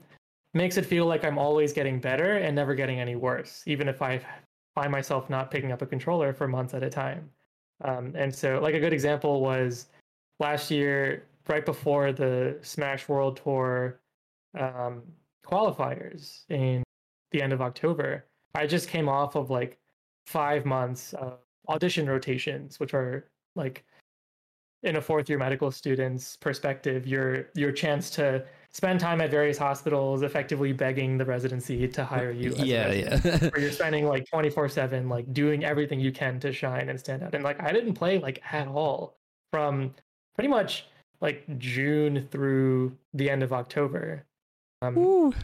makes 0.55 0.77
it 0.77 0.87
feel 0.87 1.07
like 1.07 1.25
I'm 1.25 1.39
always 1.39 1.73
getting 1.73 2.01
better 2.01 2.39
and 2.39 2.55
never 2.55 2.75
getting 2.75 3.01
any 3.01 3.17
worse, 3.17 3.63
even 3.67 3.89
if 3.89 4.03
I 4.03 4.21
find 4.75 4.91
myself 4.91 5.29
not 5.29 5.51
picking 5.51 5.73
up 5.73 5.83
a 5.83 5.87
controller 5.87 6.33
for 6.33 6.49
months 6.49 6.75
at 6.75 6.83
a 6.83 6.91
time. 6.91 7.31
Um, 7.85 8.13
and 8.17 8.35
so, 8.35 8.59
like 8.61 8.75
a 8.75 8.81
good 8.81 8.93
example 8.93 9.41
was 9.41 9.89
last 10.41 10.71
year, 10.71 11.27
right 11.49 11.65
before 11.65 12.13
the 12.13 12.59
Smash 12.63 13.09
World 13.09 13.41
Tour 13.43 14.01
um, 14.59 15.03
qualifiers 15.47 16.45
in 16.51 16.83
the 17.33 17.43
end 17.43 17.53
of 17.53 17.61
October. 17.61 18.25
I 18.55 18.67
just 18.67 18.89
came 18.89 19.09
off 19.09 19.35
of 19.35 19.51
like 19.51 19.79
five 20.27 20.65
months 20.65 21.13
of 21.15 21.39
audition 21.69 22.09
rotations, 22.09 22.81
which 22.81 22.95
are 22.95 23.29
like 23.55 23.85
in 24.83 24.97
a 24.97 25.01
fourth 25.01 25.29
year 25.29 25.39
medical 25.39 25.71
student's 25.71 26.37
perspective, 26.37 27.07
your 27.07 27.49
your 27.55 27.73
chance 27.73 28.11
to 28.11 28.45
spend 28.71 29.01
time 29.01 29.21
at 29.21 29.31
various 29.31 29.59
hospitals 29.59 30.23
effectively 30.23 30.73
begging 30.73 31.17
the 31.17 31.25
residency 31.25 31.89
to 31.89 32.05
hire 32.05 32.31
you 32.31 32.55
yeah 32.59 32.93
yeah 32.93 33.19
where 33.49 33.61
you're 33.61 33.73
spending 33.73 34.07
like 34.07 34.29
24 34.29 34.69
7 34.69 35.09
like 35.09 35.33
doing 35.33 35.65
everything 35.65 35.99
you 35.99 36.13
can 36.13 36.39
to 36.39 36.53
shine 36.53 36.89
and 36.89 37.01
stand 37.01 37.23
out 37.23 37.35
and 37.35 37.43
like 37.43 37.61
i 37.63 37.73
didn't 37.73 37.95
play 37.95 38.19
like 38.19 38.41
at 38.53 38.69
all 38.69 39.17
from 39.51 39.95
pretty 40.35 40.49
much 40.49 40.85
like 41.21 41.45
June 41.59 42.29
through 42.31 42.97
the 43.15 43.29
end 43.29 43.43
of 43.43 43.53
October. 43.53 44.25
Um, 44.83 45.35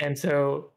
and 0.00 0.18
so, 0.18 0.70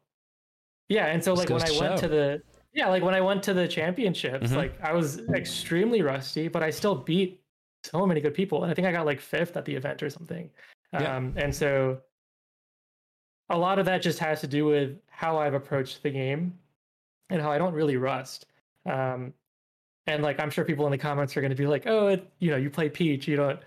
yeah, 0.88 1.06
and 1.06 1.22
so 1.22 1.34
like 1.34 1.48
when 1.48 1.62
I 1.62 1.78
went 1.80 1.98
to 1.98 2.08
the 2.08 2.42
yeah, 2.74 2.88
like 2.88 3.02
when 3.02 3.14
I 3.14 3.20
went 3.20 3.42
to 3.44 3.54
the 3.54 3.66
championships, 3.66 4.48
mm-hmm. 4.48 4.56
like 4.56 4.80
I 4.82 4.92
was 4.92 5.20
extremely 5.30 6.02
rusty, 6.02 6.48
but 6.48 6.62
I 6.62 6.70
still 6.70 6.94
beat 6.94 7.40
so 7.84 8.04
many 8.04 8.20
good 8.20 8.34
people, 8.34 8.62
and 8.62 8.70
I 8.70 8.74
think 8.74 8.86
I 8.86 8.92
got 8.92 9.06
like 9.06 9.20
fifth 9.20 9.56
at 9.56 9.64
the 9.64 9.74
event 9.74 10.02
or 10.02 10.10
something. 10.10 10.50
Yeah. 10.94 11.16
Um, 11.16 11.34
and 11.36 11.54
so, 11.54 12.00
a 13.50 13.58
lot 13.58 13.78
of 13.78 13.86
that 13.86 14.02
just 14.02 14.18
has 14.20 14.40
to 14.40 14.46
do 14.46 14.64
with 14.64 14.98
how 15.10 15.38
I've 15.38 15.54
approached 15.54 16.02
the 16.02 16.10
game 16.10 16.58
and 17.30 17.42
how 17.42 17.50
I 17.50 17.58
don't 17.58 17.74
really 17.74 17.96
rust. 17.96 18.46
Um, 18.86 19.32
and 20.06 20.22
like 20.22 20.40
I'm 20.40 20.50
sure 20.50 20.64
people 20.64 20.86
in 20.86 20.92
the 20.92 20.98
comments 20.98 21.36
are 21.36 21.40
going 21.40 21.50
to 21.50 21.56
be 21.56 21.66
like, 21.66 21.84
"Oh, 21.86 22.08
it, 22.08 22.30
you 22.38 22.50
know, 22.50 22.56
you 22.56 22.70
play 22.70 22.88
Peach, 22.88 23.26
you 23.26 23.36
don't, 23.36 23.58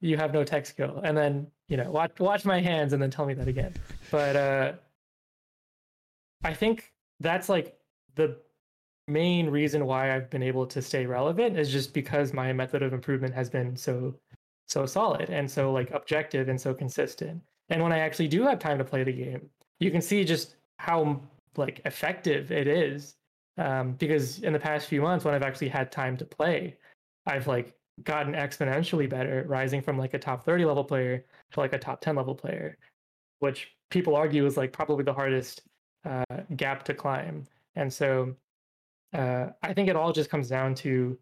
you 0.00 0.16
have 0.16 0.32
no 0.32 0.44
tech 0.44 0.66
skill," 0.66 1.00
and 1.04 1.16
then 1.16 1.46
you 1.68 1.76
know, 1.76 1.90
watch 1.90 2.18
watch 2.18 2.44
my 2.44 2.60
hands 2.60 2.92
and 2.92 3.02
then 3.02 3.10
tell 3.10 3.26
me 3.26 3.34
that 3.34 3.48
again. 3.48 3.74
But 4.10 4.36
uh, 4.36 4.72
I 6.42 6.54
think 6.54 6.92
that's 7.20 7.48
like 7.48 7.78
the 8.14 8.36
main 9.08 9.50
reason 9.50 9.84
why 9.86 10.14
I've 10.14 10.30
been 10.30 10.42
able 10.42 10.66
to 10.68 10.80
stay 10.80 11.06
relevant 11.06 11.58
is 11.58 11.70
just 11.70 11.92
because 11.92 12.32
my 12.32 12.52
method 12.52 12.82
of 12.82 12.92
improvement 12.92 13.34
has 13.34 13.50
been 13.50 13.76
so 13.76 14.14
so 14.68 14.86
solid 14.86 15.30
and 15.30 15.50
so 15.50 15.72
like 15.72 15.90
objective 15.90 16.48
and 16.48 16.60
so 16.60 16.74
consistent. 16.74 17.40
And 17.68 17.82
when 17.82 17.92
I 17.92 17.98
actually 17.98 18.28
do 18.28 18.42
have 18.42 18.58
time 18.58 18.78
to 18.78 18.84
play 18.84 19.04
the 19.04 19.12
game, 19.12 19.48
you 19.80 19.90
can 19.90 20.00
see 20.00 20.24
just 20.24 20.56
how 20.78 21.20
like 21.56 21.80
effective 21.84 22.50
it 22.52 22.66
is 22.66 23.16
um, 23.58 23.92
because 23.92 24.40
in 24.40 24.52
the 24.52 24.58
past 24.58 24.88
few 24.88 25.00
months 25.00 25.24
when 25.24 25.34
i've 25.34 25.42
actually 25.42 25.68
had 25.68 25.90
time 25.92 26.16
to 26.16 26.24
play 26.24 26.76
i've 27.26 27.46
like 27.46 27.74
gotten 28.02 28.34
exponentially 28.34 29.08
better 29.08 29.44
rising 29.46 29.80
from 29.80 29.96
like 29.96 30.14
a 30.14 30.18
top 30.18 30.44
30 30.44 30.64
level 30.64 30.84
player 30.84 31.24
to 31.52 31.60
like 31.60 31.72
a 31.72 31.78
top 31.78 32.00
10 32.00 32.16
level 32.16 32.34
player 32.34 32.76
which 33.38 33.72
people 33.90 34.16
argue 34.16 34.44
is 34.46 34.56
like 34.56 34.72
probably 34.72 35.04
the 35.04 35.12
hardest 35.12 35.62
uh, 36.04 36.24
gap 36.56 36.84
to 36.84 36.92
climb 36.92 37.44
and 37.76 37.92
so 37.92 38.34
uh, 39.12 39.46
i 39.62 39.72
think 39.72 39.88
it 39.88 39.96
all 39.96 40.12
just 40.12 40.30
comes 40.30 40.48
down 40.48 40.74
to 40.74 41.16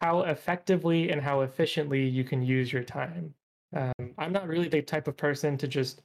how 0.00 0.22
effectively 0.22 1.10
and 1.10 1.20
how 1.20 1.40
efficiently 1.40 2.06
you 2.06 2.24
can 2.24 2.42
use 2.42 2.72
your 2.72 2.84
time 2.84 3.34
um, 3.74 4.14
i'm 4.18 4.32
not 4.32 4.48
really 4.48 4.68
the 4.68 4.82
type 4.82 5.08
of 5.08 5.16
person 5.16 5.56
to 5.56 5.68
just 5.68 6.02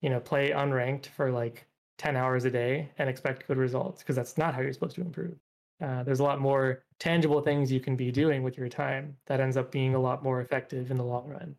you 0.00 0.10
know 0.10 0.20
play 0.20 0.50
unranked 0.50 1.06
for 1.06 1.30
like 1.30 1.66
10 1.98 2.16
hours 2.16 2.44
a 2.44 2.50
day 2.50 2.90
and 2.98 3.08
expect 3.08 3.46
good 3.46 3.56
results 3.56 4.02
because 4.02 4.16
that's 4.16 4.36
not 4.36 4.54
how 4.54 4.60
you're 4.60 4.72
supposed 4.72 4.96
to 4.96 5.00
improve. 5.00 5.34
Uh, 5.82 6.02
there's 6.02 6.20
a 6.20 6.24
lot 6.24 6.40
more 6.40 6.82
tangible 6.98 7.40
things 7.40 7.70
you 7.70 7.80
can 7.80 7.96
be 7.96 8.10
doing 8.10 8.42
with 8.42 8.56
your 8.56 8.68
time 8.68 9.16
that 9.26 9.40
ends 9.40 9.56
up 9.56 9.70
being 9.70 9.94
a 9.94 9.98
lot 9.98 10.22
more 10.22 10.40
effective 10.40 10.90
in 10.90 10.96
the 10.96 11.04
long 11.04 11.28
run. 11.28 11.54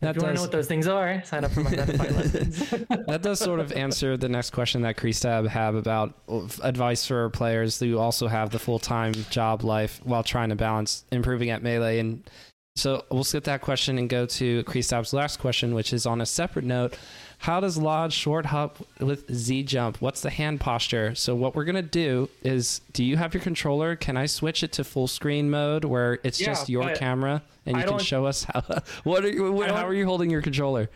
That 0.00 0.10
if 0.10 0.16
you 0.16 0.20
does... 0.20 0.22
want 0.22 0.30
to 0.30 0.34
know 0.34 0.42
what 0.42 0.52
those 0.52 0.66
things 0.66 0.86
are, 0.86 1.22
sign 1.24 1.44
up 1.44 1.52
for 1.52 1.60
my 1.60 1.70
lessons. 1.70 2.70
that 3.06 3.22
does 3.22 3.38
sort 3.38 3.60
of 3.60 3.72
answer 3.72 4.16
the 4.16 4.28
next 4.28 4.50
question 4.50 4.82
that 4.82 4.96
Kreestab 4.96 5.48
have 5.48 5.74
about 5.74 6.14
advice 6.62 7.06
for 7.06 7.30
players 7.30 7.78
who 7.78 7.98
also 7.98 8.26
have 8.26 8.50
the 8.50 8.58
full 8.58 8.78
time 8.78 9.14
job 9.30 9.62
life 9.64 10.00
while 10.04 10.22
trying 10.22 10.50
to 10.50 10.56
balance 10.56 11.04
improving 11.10 11.50
at 11.50 11.62
melee 11.62 11.98
and 11.98 12.28
so 12.76 13.04
we'll 13.10 13.24
skip 13.24 13.44
that 13.44 13.60
question 13.60 13.98
and 13.98 14.08
go 14.08 14.26
to 14.26 14.64
Kreestab's 14.64 15.12
last 15.12 15.38
question, 15.38 15.74
which 15.74 15.92
is 15.92 16.06
on 16.06 16.20
a 16.20 16.26
separate 16.26 16.64
note. 16.64 16.98
How 17.38 17.60
does 17.60 17.76
Lod 17.76 18.12
short 18.12 18.46
hop 18.46 18.78
with 19.00 19.30
Z 19.32 19.64
jump? 19.64 20.00
What's 20.00 20.20
the 20.20 20.30
hand 20.30 20.60
posture? 20.60 21.14
So 21.14 21.34
what 21.34 21.54
we're 21.54 21.64
gonna 21.64 21.82
do 21.82 22.28
is, 22.42 22.80
do 22.92 23.04
you 23.04 23.16
have 23.16 23.34
your 23.34 23.42
controller? 23.42 23.96
Can 23.96 24.16
I 24.16 24.26
switch 24.26 24.62
it 24.62 24.72
to 24.72 24.84
full 24.84 25.06
screen 25.06 25.50
mode 25.50 25.84
where 25.84 26.18
it's 26.24 26.40
yeah, 26.40 26.46
just 26.46 26.68
your 26.68 26.94
camera 26.94 27.42
and 27.66 27.76
you 27.76 27.84
can 27.84 27.98
show 27.98 28.26
us 28.26 28.44
how? 28.44 28.62
What 29.04 29.24
are 29.24 29.30
you? 29.30 29.52
What, 29.52 29.70
how 29.70 29.86
are 29.86 29.94
you 29.94 30.06
holding 30.06 30.30
your 30.30 30.42
controller? 30.42 30.88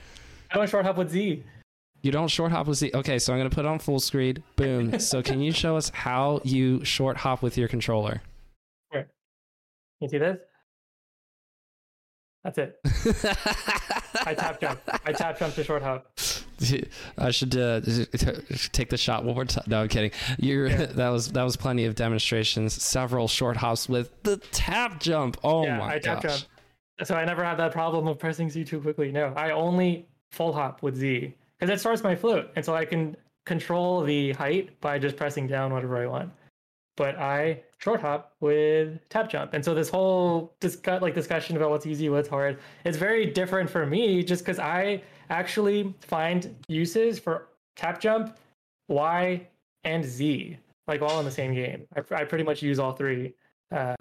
I 0.51 0.57
don't 0.57 0.69
short 0.69 0.85
hop 0.85 0.97
with 0.97 1.11
Z. 1.11 1.45
You 2.03 2.13
don't 2.13 2.29
short 2.29 2.53
hop 2.53 2.67
with 2.67 2.79
Z. 2.79 2.93
Okay, 2.95 3.19
so 3.19 3.33
I'm 3.33 3.39
gonna 3.39 3.51
put 3.51 3.65
it 3.65 3.69
on 3.69 3.79
full 3.79 4.01
screen. 4.01 4.43
Boom. 4.57 4.99
so 5.01 5.23
can 5.23 5.41
you 5.41 5.53
show 5.53 5.77
us 5.77 5.91
how 5.91 6.41
you 6.45 6.85
short 6.85 7.17
hop 7.19 7.43
with 7.43 7.59
your 7.59 7.69
controller? 7.69 8.23
Sure. 8.93 9.07
You 10.01 10.09
see 10.09 10.19
this? 10.19 10.39
That's 12.45 12.59
it. 12.59 12.81
I 14.25 14.35
tap 14.35 14.61
jump. 14.61 14.81
I 15.05 15.13
tap 15.13 15.39
jump 15.39 15.55
to 15.55 15.65
short 15.65 15.83
hop. 15.83 16.07
I 17.19 17.31
should 17.31 17.57
uh, 17.57 17.81
take 18.73 18.91
the 18.91 18.97
shot 18.97 19.25
one 19.25 19.35
more 19.35 19.45
time. 19.45 19.65
No, 19.67 19.83
I'm 19.83 19.89
kidding. 19.89 20.11
You're 20.39 20.69
yeah. 20.69 20.87
that 20.91 21.09
was 21.09 21.33
that 21.33 21.43
was 21.43 21.57
plenty 21.57 21.85
of 21.85 21.95
demonstrations. 21.95 22.81
Several 22.83 23.29
short 23.29 23.57
hops 23.57 23.89
with 23.89 24.11
the 24.23 24.39
tap 24.53 25.01
jump. 25.01 25.39
Oh 25.45 25.65
yeah, 25.65 25.79
my 25.79 25.95
I 25.95 25.99
gosh. 25.99 26.23
Tap 26.23 26.23
jump. 26.23 26.43
So 27.05 27.15
I 27.15 27.25
never 27.25 27.45
had 27.45 27.57
that 27.57 27.73
problem 27.73 28.09
of 28.09 28.19
pressing 28.19 28.51
Z 28.51 28.65
too 28.65 28.81
quickly. 28.81 29.13
No, 29.13 29.33
I 29.37 29.51
only 29.51 30.09
full 30.33 30.53
hop 30.53 30.83
with 30.83 30.97
Z 30.97 31.35
because 31.59 31.73
it 31.73 31.81
starts 31.81 32.03
my 32.03 32.17
float, 32.17 32.51
and 32.57 32.65
so 32.65 32.75
I 32.75 32.85
can 32.85 33.17
control 33.47 34.03
the 34.03 34.33
height 34.33 34.79
by 34.81 34.99
just 34.99 35.17
pressing 35.17 35.47
down 35.47 35.73
whatever 35.73 35.97
I 35.97 36.07
want 36.07 36.31
but 36.99 37.17
I 37.17 37.63
short 37.79 38.01
hop 38.01 38.35
with 38.41 38.99
tap 39.09 39.31
jump. 39.31 39.55
And 39.55 39.65
so 39.65 39.73
this 39.73 39.89
whole 39.89 40.53
discuss, 40.61 41.01
like 41.01 41.15
discussion 41.15 41.57
about 41.57 41.71
what's 41.71 41.87
easy, 41.87 42.09
what's 42.09 42.29
hard, 42.29 42.59
it's 42.85 42.99
very 42.99 43.25
different 43.25 43.71
for 43.71 43.87
me 43.87 44.23
just 44.25 44.45
because 44.45 44.59
I 44.59 45.03
actually 45.31 45.95
find 46.01 46.55
uses 46.69 47.19
for 47.19 47.49
tap 47.77 48.01
jump, 48.01 48.37
Y, 48.89 49.47
and 49.85 50.05
Z, 50.05 50.59
like 50.87 51.03
all 51.03 51.19
in 51.19 51.25
the 51.25 51.31
same 51.31 51.55
game. 51.55 51.87
I, 51.97 52.15
I 52.15 52.25
pretty 52.25 52.45
much 52.45 52.63
use 52.63 52.79
all 52.79 52.93
three 52.93 53.35
uh, 53.73 53.95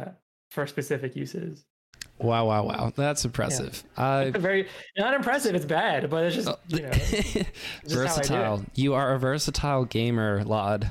for 0.51 0.67
specific 0.67 1.15
uses. 1.15 1.65
Wow, 2.19 2.47
wow, 2.47 2.63
wow. 2.63 2.91
That's 2.95 3.25
impressive. 3.25 3.83
Yeah. 3.97 4.03
Uh, 4.03 4.31
very 4.31 4.67
not 4.97 5.13
impressive, 5.13 5.53
it's 5.53 5.65
bad, 5.65 6.09
but 6.09 6.23
it's 6.23 6.35
just, 6.35 6.49
you 6.67 6.81
know, 6.81 6.91
versatile. 7.85 8.65
You 8.73 8.95
are 8.95 9.13
a 9.13 9.19
versatile 9.19 9.85
gamer, 9.85 10.43
Lod 10.43 10.89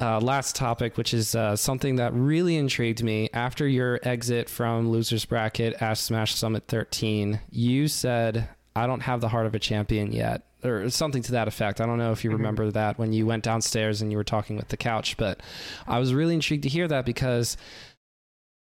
uh, 0.00 0.20
last 0.20 0.54
topic, 0.54 0.96
which 0.96 1.12
is 1.12 1.34
uh, 1.34 1.56
something 1.56 1.96
that 1.96 2.12
really 2.14 2.56
intrigued 2.56 3.02
me. 3.02 3.28
After 3.32 3.66
your 3.66 3.98
exit 4.02 4.48
from 4.48 4.90
Losers 4.90 5.24
Bracket 5.24 5.74
at 5.82 5.98
Smash 5.98 6.34
Summit 6.34 6.64
13, 6.68 7.40
you 7.50 7.88
said, 7.88 8.48
I 8.78 8.86
don't 8.86 9.00
have 9.00 9.20
the 9.20 9.28
heart 9.28 9.46
of 9.46 9.54
a 9.54 9.58
champion 9.58 10.12
yet, 10.12 10.42
or 10.64 10.88
something 10.90 11.22
to 11.22 11.32
that 11.32 11.48
effect. 11.48 11.80
I 11.80 11.86
don't 11.86 11.98
know 11.98 12.12
if 12.12 12.24
you 12.24 12.30
mm-hmm. 12.30 12.38
remember 12.38 12.70
that 12.70 12.98
when 12.98 13.12
you 13.12 13.26
went 13.26 13.44
downstairs 13.44 14.00
and 14.00 14.10
you 14.10 14.18
were 14.18 14.24
talking 14.24 14.56
with 14.56 14.68
the 14.68 14.76
couch, 14.76 15.16
but 15.16 15.40
I 15.86 15.98
was 15.98 16.14
really 16.14 16.34
intrigued 16.34 16.64
to 16.64 16.68
hear 16.68 16.88
that 16.88 17.04
because. 17.04 17.56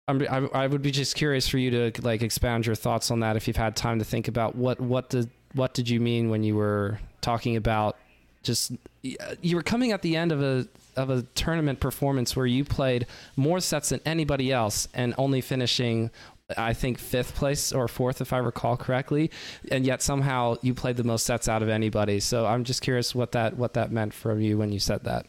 I'm, 0.07 0.21
I, 0.21 0.65
I 0.65 0.67
would 0.67 0.83
be 0.83 0.91
just 0.91 1.17
curious 1.17 1.49
for 1.49 1.57
you 1.57 1.71
to 1.91 2.03
like 2.03 2.21
expand 2.21 2.67
your 2.67 2.75
thoughts 2.75 3.11
on 3.11 3.21
that 3.21 3.37
if 3.37 3.49
you've 3.49 3.57
had 3.57 3.75
time 3.75 4.01
to 4.01 4.05
think 4.05 4.29
about 4.29 4.55
what 4.55 4.79
what 4.79 5.09
did 5.09 5.31
what 5.55 5.73
did 5.73 5.89
you 5.89 5.99
mean 5.99 6.29
when 6.29 6.43
you 6.43 6.57
were 6.57 6.99
talking 7.23 7.57
about 7.57 7.97
just 8.43 8.73
you 9.03 9.57
were 9.57 9.63
coming 9.63 9.93
at 9.93 10.03
the 10.03 10.15
end 10.15 10.31
of 10.31 10.43
a 10.43 10.69
of 10.97 11.11
a 11.11 11.23
tournament 11.35 11.81
performance 11.81 12.37
where 12.37 12.47
you 12.47 12.65
played 12.65 13.07
more 13.37 13.61
sets 13.61 13.89
than 13.89 14.01
anybody 14.05 14.53
else 14.53 14.87
and 14.95 15.15
only 15.19 15.41
finishing 15.41 16.11
I 16.57 16.75
think 16.75 16.99
fifth 16.99 17.35
place 17.35 17.73
or 17.73 17.89
fourth, 17.89 18.21
if 18.21 18.33
I 18.33 18.39
recall 18.39 18.77
correctly, 18.77 19.31
and 19.71 19.87
yet 19.87 20.03
somehow 20.03 20.57
you 20.61 20.75
played 20.75 20.97
the 20.97 21.05
most 21.05 21.25
sets 21.25 21.49
out 21.49 21.63
of 21.63 21.69
anybody. 21.69 22.21
So 22.21 22.47
I'm 22.47 22.65
just 22.65 22.83
curious 22.83 23.15
what 23.15 23.33
that 23.33 23.57
what 23.57 23.75
that 23.75 23.91
meant 23.91 24.13
for 24.13 24.39
you 24.39 24.59
when 24.59 24.71
you 24.71 24.79
said 24.79 25.05
that. 25.05 25.27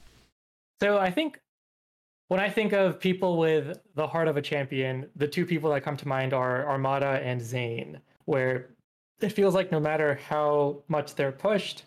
So 0.82 0.97
I 0.97 1.12
think 1.12 1.39
when 2.28 2.39
I 2.39 2.49
think 2.49 2.73
of 2.73 2.99
people 2.99 3.38
with 3.38 3.80
the 3.95 4.08
heart 4.08 4.28
of 4.28 4.36
a 4.36 4.41
champion, 4.41 5.10
the 5.15 5.28
two 5.28 5.45
people 5.45 5.69
that 5.71 5.82
come 5.82 5.95
to 5.97 6.08
mind 6.08 6.34
are 6.34 6.67
Armada 6.67 7.21
and 7.23 7.41
Zain, 7.41 7.99
where 8.25 8.67
it 9.21 9.30
feels 9.30 9.56
like 9.56 9.71
no 9.71 9.80
matter 9.80 10.19
how 10.28 10.84
much 10.89 11.15
they're 11.15 11.32
pushed, 11.32 11.84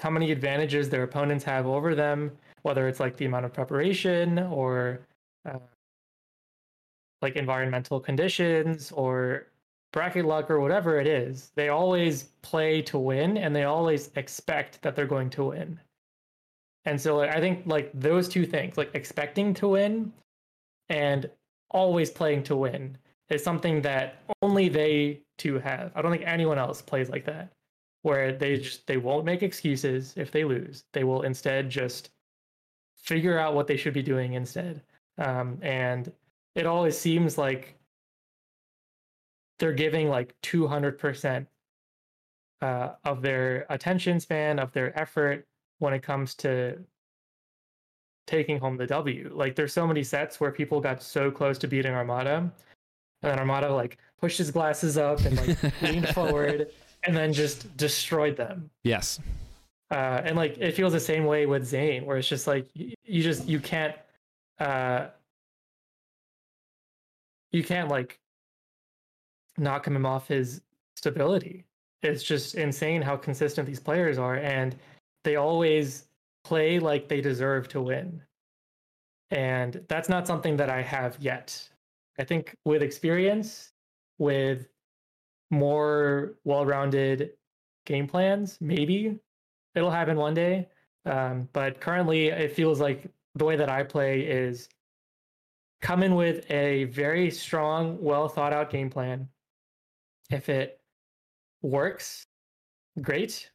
how 0.00 0.10
many 0.10 0.30
advantages 0.30 0.88
their 0.88 1.02
opponents 1.02 1.42
have 1.44 1.66
over 1.66 1.94
them, 1.94 2.30
whether 2.62 2.86
it's 2.86 3.00
like 3.00 3.16
the 3.16 3.24
amount 3.24 3.46
of 3.46 3.52
preparation 3.52 4.38
or 4.38 5.00
uh, 5.48 5.58
like 7.22 7.36
environmental 7.36 8.00
conditions 8.00 8.92
or 8.92 9.46
bracket 9.92 10.24
luck 10.24 10.50
or 10.50 10.60
whatever 10.60 11.00
it 11.00 11.06
is, 11.06 11.52
they 11.54 11.68
always 11.68 12.24
play 12.42 12.80
to 12.82 12.98
win 12.98 13.36
and 13.36 13.54
they 13.54 13.64
always 13.64 14.10
expect 14.16 14.80
that 14.82 14.94
they're 14.94 15.06
going 15.06 15.30
to 15.30 15.44
win. 15.44 15.78
And 16.84 17.00
so 17.00 17.16
like, 17.16 17.30
I 17.30 17.40
think 17.40 17.66
like 17.66 17.90
those 17.92 18.28
two 18.28 18.46
things, 18.46 18.76
like 18.76 18.90
expecting 18.94 19.52
to 19.54 19.68
win 19.68 20.12
and 20.88 21.28
always 21.70 22.10
playing 22.10 22.44
to 22.44 22.56
win, 22.56 22.96
is 23.28 23.44
something 23.44 23.82
that 23.82 24.22
only 24.42 24.68
they 24.68 25.20
two 25.38 25.58
have. 25.58 25.92
I 25.94 26.02
don't 26.02 26.10
think 26.10 26.24
anyone 26.26 26.58
else 26.58 26.82
plays 26.82 27.10
like 27.10 27.24
that, 27.26 27.50
where 28.02 28.32
they 28.32 28.56
just 28.56 28.86
they 28.86 28.96
won't 28.96 29.24
make 29.24 29.42
excuses 29.42 30.14
if 30.16 30.30
they 30.30 30.44
lose. 30.44 30.84
They 30.92 31.04
will 31.04 31.22
instead 31.22 31.70
just 31.70 32.10
figure 32.96 33.38
out 33.38 33.54
what 33.54 33.66
they 33.66 33.76
should 33.76 33.94
be 33.94 34.02
doing 34.02 34.34
instead. 34.34 34.82
Um, 35.18 35.58
and 35.62 36.12
it 36.54 36.66
always 36.66 36.98
seems 36.98 37.38
like 37.38 37.76
they're 39.58 39.72
giving 39.72 40.08
like 40.08 40.34
200% 40.42 41.46
uh, 42.62 42.88
of 43.04 43.22
their 43.22 43.66
attention 43.70 44.20
span, 44.20 44.58
of 44.58 44.72
their 44.72 44.98
effort 44.98 45.46
when 45.78 45.94
it 45.94 46.02
comes 46.02 46.34
to 46.36 46.78
taking 48.26 48.58
home 48.58 48.76
the 48.76 48.86
W. 48.86 49.30
Like 49.34 49.54
there's 49.54 49.72
so 49.72 49.86
many 49.86 50.02
sets 50.02 50.40
where 50.40 50.50
people 50.50 50.80
got 50.80 51.02
so 51.02 51.30
close 51.30 51.58
to 51.58 51.68
beating 51.68 51.92
Armada, 51.92 52.36
and 52.36 52.52
then 53.22 53.38
Armada 53.38 53.72
like 53.72 53.98
pushed 54.20 54.38
his 54.38 54.50
glasses 54.50 54.96
up 54.96 55.20
and 55.20 55.36
like 55.36 55.82
leaned 55.82 56.08
forward 56.08 56.70
and 57.04 57.16
then 57.16 57.32
just 57.32 57.74
destroyed 57.76 58.36
them. 58.36 58.70
Yes. 58.84 59.20
Uh, 59.90 60.22
and 60.24 60.36
like 60.36 60.56
it 60.58 60.72
feels 60.72 60.92
the 60.92 61.00
same 61.00 61.24
way 61.24 61.46
with 61.46 61.64
Zain, 61.66 62.06
where 62.06 62.16
it's 62.16 62.28
just 62.28 62.46
like 62.46 62.68
you 62.74 63.22
just 63.22 63.46
you 63.46 63.58
can't 63.60 63.94
uh 64.58 65.06
you 67.52 67.62
can't 67.64 67.88
like 67.88 68.18
knock 69.58 69.86
him 69.86 70.04
off 70.06 70.28
his 70.28 70.62
stability. 70.96 71.64
It's 72.02 72.22
just 72.22 72.54
insane 72.54 73.02
how 73.02 73.16
consistent 73.16 73.66
these 73.66 73.80
players 73.80 74.18
are, 74.18 74.36
and 74.36 74.76
they 75.24 75.36
always 75.36 76.06
play 76.44 76.78
like 76.78 77.08
they 77.08 77.20
deserve 77.20 77.68
to 77.68 77.82
win. 77.82 78.22
And 79.30 79.84
that's 79.88 80.08
not 80.08 80.26
something 80.26 80.56
that 80.56 80.70
I 80.70 80.82
have 80.82 81.16
yet. 81.20 81.68
I 82.18 82.24
think 82.24 82.56
with 82.64 82.82
experience, 82.82 83.72
with 84.18 84.68
more 85.50 86.34
well-rounded 86.44 87.32
game 87.86 88.06
plans, 88.06 88.58
maybe 88.60 89.18
it'll 89.74 89.90
happen 89.90 90.16
one 90.16 90.34
day. 90.34 90.68
Um, 91.06 91.48
but 91.52 91.80
currently, 91.80 92.28
it 92.28 92.54
feels 92.54 92.80
like 92.80 93.06
the 93.34 93.44
way 93.44 93.56
that 93.56 93.68
I 93.68 93.82
play 93.82 94.20
is 94.20 94.68
come 95.80 96.02
in 96.02 96.14
with 96.14 96.50
a 96.50 96.84
very 96.84 97.30
strong, 97.30 97.98
well 98.00 98.28
thought 98.28 98.52
out 98.52 98.70
game 98.70 98.90
plan. 98.90 99.28
If 100.30 100.48
it 100.48 100.80
works, 101.62 102.24
great. 103.00 103.50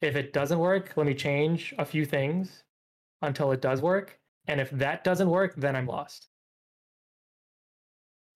If 0.00 0.16
it 0.16 0.32
doesn't 0.32 0.58
work, 0.58 0.92
let 0.96 1.06
me 1.06 1.14
change 1.14 1.74
a 1.78 1.84
few 1.84 2.04
things 2.04 2.64
until 3.22 3.52
it 3.52 3.60
does 3.60 3.80
work. 3.80 4.18
And 4.48 4.60
if 4.60 4.70
that 4.70 5.04
doesn't 5.04 5.28
work, 5.28 5.54
then 5.56 5.74
I'm 5.74 5.86
lost. 5.86 6.28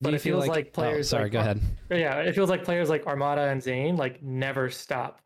Do 0.03 0.07
But 0.09 0.15
it 0.15 0.21
feels 0.21 0.47
like, 0.47 0.69
oh, 0.69 0.71
players. 0.71 1.09
sorry, 1.09 1.25
like 1.25 1.33
go 1.33 1.41
ahead. 1.41 1.61
Yeah, 1.91 2.17
it 2.21 2.35
feels 2.35 2.49
like 2.49 2.65
players 2.65 2.89
like 2.89 3.07
Armada 3.07 3.43
and 3.49 3.63
Zain 3.63 3.97
like 3.97 4.23
never 4.23 4.71
stop 4.71 5.21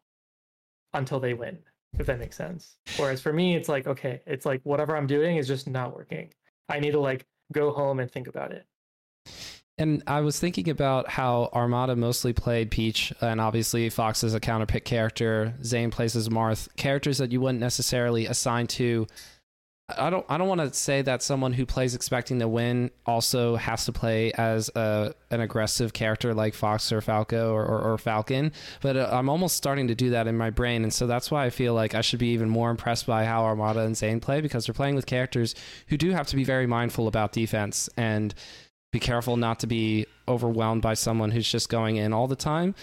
until 0.94 1.20
they 1.20 1.32
win, 1.34 1.58
if 1.98 2.06
that 2.06 2.18
makes 2.18 2.36
sense. 2.36 2.76
Whereas 2.96 3.20
for 3.20 3.32
me, 3.32 3.54
it's 3.54 3.68
like 3.68 3.86
okay, 3.86 4.20
it's 4.26 4.44
like 4.44 4.60
whatever 4.64 4.96
I'm 4.96 5.06
doing 5.06 5.36
is 5.36 5.46
just 5.46 5.68
not 5.68 5.94
working. 5.94 6.32
I 6.68 6.80
need 6.80 6.90
to 6.92 7.00
like 7.00 7.24
go 7.52 7.72
home 7.72 8.00
and 8.00 8.10
think 8.10 8.26
about 8.26 8.52
it. 8.52 8.66
And 9.76 10.04
I 10.06 10.20
was 10.20 10.38
thinking 10.38 10.68
about 10.70 11.08
how 11.08 11.50
Armada 11.52 11.96
mostly 11.96 12.32
played 12.32 12.70
Peach, 12.70 13.12
and 13.20 13.40
obviously 13.40 13.90
Fox 13.90 14.22
is 14.22 14.32
a 14.32 14.40
counterpick 14.40 14.84
character. 14.84 15.54
Zain 15.64 15.90
plays 15.90 16.14
as 16.14 16.28
Marth, 16.28 16.68
characters 16.76 17.18
that 17.18 17.32
you 17.32 17.40
wouldn't 17.40 17.60
necessarily 17.60 18.26
assign 18.26 18.68
to. 18.68 19.08
I 19.86 20.08
don't. 20.08 20.24
I 20.30 20.38
don't 20.38 20.48
want 20.48 20.62
to 20.62 20.72
say 20.72 21.02
that 21.02 21.22
someone 21.22 21.52
who 21.52 21.66
plays 21.66 21.94
expecting 21.94 22.38
to 22.38 22.48
win 22.48 22.90
also 23.04 23.56
has 23.56 23.84
to 23.84 23.92
play 23.92 24.32
as 24.32 24.70
a 24.74 25.12
an 25.30 25.42
aggressive 25.42 25.92
character 25.92 26.32
like 26.32 26.54
Fox 26.54 26.90
or 26.90 27.02
Falco 27.02 27.52
or, 27.52 27.66
or, 27.66 27.92
or 27.92 27.98
Falcon. 27.98 28.52
But 28.80 28.96
uh, 28.96 29.10
I'm 29.12 29.28
almost 29.28 29.56
starting 29.56 29.88
to 29.88 29.94
do 29.94 30.08
that 30.10 30.26
in 30.26 30.38
my 30.38 30.48
brain, 30.48 30.84
and 30.84 30.92
so 30.92 31.06
that's 31.06 31.30
why 31.30 31.44
I 31.44 31.50
feel 31.50 31.74
like 31.74 31.94
I 31.94 32.00
should 32.00 32.18
be 32.18 32.28
even 32.28 32.48
more 32.48 32.70
impressed 32.70 33.06
by 33.06 33.26
how 33.26 33.44
Armada 33.44 33.80
and 33.80 33.94
Zain 33.94 34.20
play 34.20 34.40
because 34.40 34.64
they're 34.64 34.72
playing 34.72 34.94
with 34.94 35.04
characters 35.04 35.54
who 35.88 35.98
do 35.98 36.12
have 36.12 36.28
to 36.28 36.36
be 36.36 36.44
very 36.44 36.66
mindful 36.66 37.06
about 37.06 37.32
defense 37.32 37.90
and 37.98 38.34
be 38.90 39.00
careful 39.00 39.36
not 39.36 39.58
to 39.58 39.66
be 39.66 40.06
overwhelmed 40.28 40.80
by 40.80 40.94
someone 40.94 41.32
who's 41.32 41.50
just 41.50 41.68
going 41.68 41.96
in 41.96 42.14
all 42.14 42.26
the 42.26 42.36
time. 42.36 42.74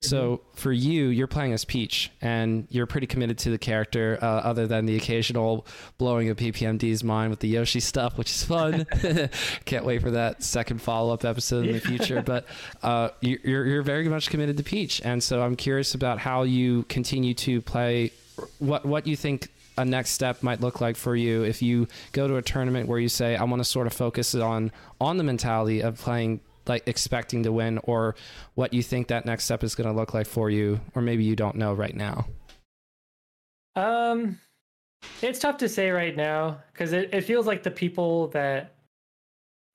So 0.00 0.42
for 0.54 0.70
you, 0.70 1.06
you're 1.08 1.26
playing 1.26 1.52
as 1.52 1.64
Peach, 1.64 2.10
and 2.22 2.68
you're 2.70 2.86
pretty 2.86 3.08
committed 3.08 3.36
to 3.38 3.50
the 3.50 3.58
character, 3.58 4.16
uh, 4.22 4.26
other 4.26 4.68
than 4.68 4.86
the 4.86 4.94
occasional 4.96 5.66
blowing 5.98 6.28
of 6.28 6.36
PPMD's 6.36 7.02
mind 7.02 7.30
with 7.30 7.40
the 7.40 7.48
Yoshi 7.48 7.80
stuff, 7.80 8.16
which 8.16 8.30
is 8.30 8.44
fun. 8.44 8.86
Can't 9.64 9.84
wait 9.84 10.00
for 10.00 10.12
that 10.12 10.44
second 10.44 10.80
follow 10.80 11.12
up 11.12 11.24
episode 11.24 11.66
in 11.66 11.72
the 11.72 11.80
future. 11.80 12.22
But 12.22 12.46
uh, 12.82 13.08
you- 13.20 13.40
you're 13.42 13.66
you're 13.66 13.82
very 13.82 14.08
much 14.08 14.30
committed 14.30 14.56
to 14.58 14.62
Peach, 14.62 15.02
and 15.04 15.20
so 15.22 15.42
I'm 15.42 15.56
curious 15.56 15.94
about 15.94 16.20
how 16.20 16.44
you 16.44 16.84
continue 16.84 17.34
to 17.34 17.60
play. 17.60 18.12
What 18.60 18.84
what 18.86 19.04
you 19.08 19.16
think 19.16 19.48
a 19.76 19.84
next 19.84 20.10
step 20.10 20.44
might 20.44 20.60
look 20.60 20.80
like 20.80 20.96
for 20.96 21.16
you 21.16 21.42
if 21.44 21.60
you 21.62 21.88
go 22.12 22.26
to 22.28 22.36
a 22.36 22.42
tournament 22.42 22.88
where 22.88 22.98
you 23.00 23.08
say 23.08 23.34
I 23.36 23.42
want 23.44 23.60
to 23.60 23.64
sort 23.64 23.86
of 23.88 23.92
focus 23.92 24.34
on 24.36 24.70
on 25.00 25.16
the 25.18 25.24
mentality 25.24 25.80
of 25.82 25.98
playing 25.98 26.40
like 26.68 26.86
expecting 26.86 27.42
to 27.42 27.52
win 27.52 27.78
or 27.84 28.14
what 28.54 28.72
you 28.74 28.82
think 28.82 29.08
that 29.08 29.26
next 29.26 29.44
step 29.44 29.62
is 29.64 29.74
going 29.74 29.88
to 29.88 29.94
look 29.94 30.14
like 30.14 30.26
for 30.26 30.50
you 30.50 30.80
or 30.94 31.02
maybe 31.02 31.24
you 31.24 31.36
don't 31.36 31.56
know 31.56 31.72
right 31.74 31.94
now? 31.94 32.26
Um, 33.76 34.38
it's 35.22 35.38
tough 35.38 35.58
to 35.58 35.68
say 35.68 35.90
right 35.90 36.16
now 36.16 36.60
because 36.72 36.92
it, 36.92 37.12
it 37.12 37.22
feels 37.22 37.46
like 37.46 37.62
the 37.62 37.70
people 37.70 38.28
that 38.28 38.74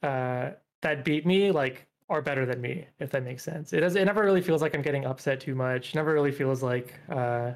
uh 0.01 0.51
that 0.81 1.05
beat 1.05 1.25
me 1.25 1.51
like 1.51 1.87
are 2.09 2.21
better 2.21 2.45
than 2.45 2.59
me 2.59 2.85
if 2.99 3.09
that 3.11 3.23
makes 3.23 3.43
sense. 3.43 3.73
It 3.73 3.79
does 3.79 3.95
it 3.95 4.05
never 4.05 4.23
really 4.23 4.41
feels 4.41 4.61
like 4.61 4.75
i'm 4.75 4.81
getting 4.81 5.05
upset 5.05 5.39
too 5.39 5.55
much. 5.55 5.95
Never 5.95 6.13
really 6.13 6.31
feels 6.31 6.61
like 6.61 6.93
uh 7.09 7.53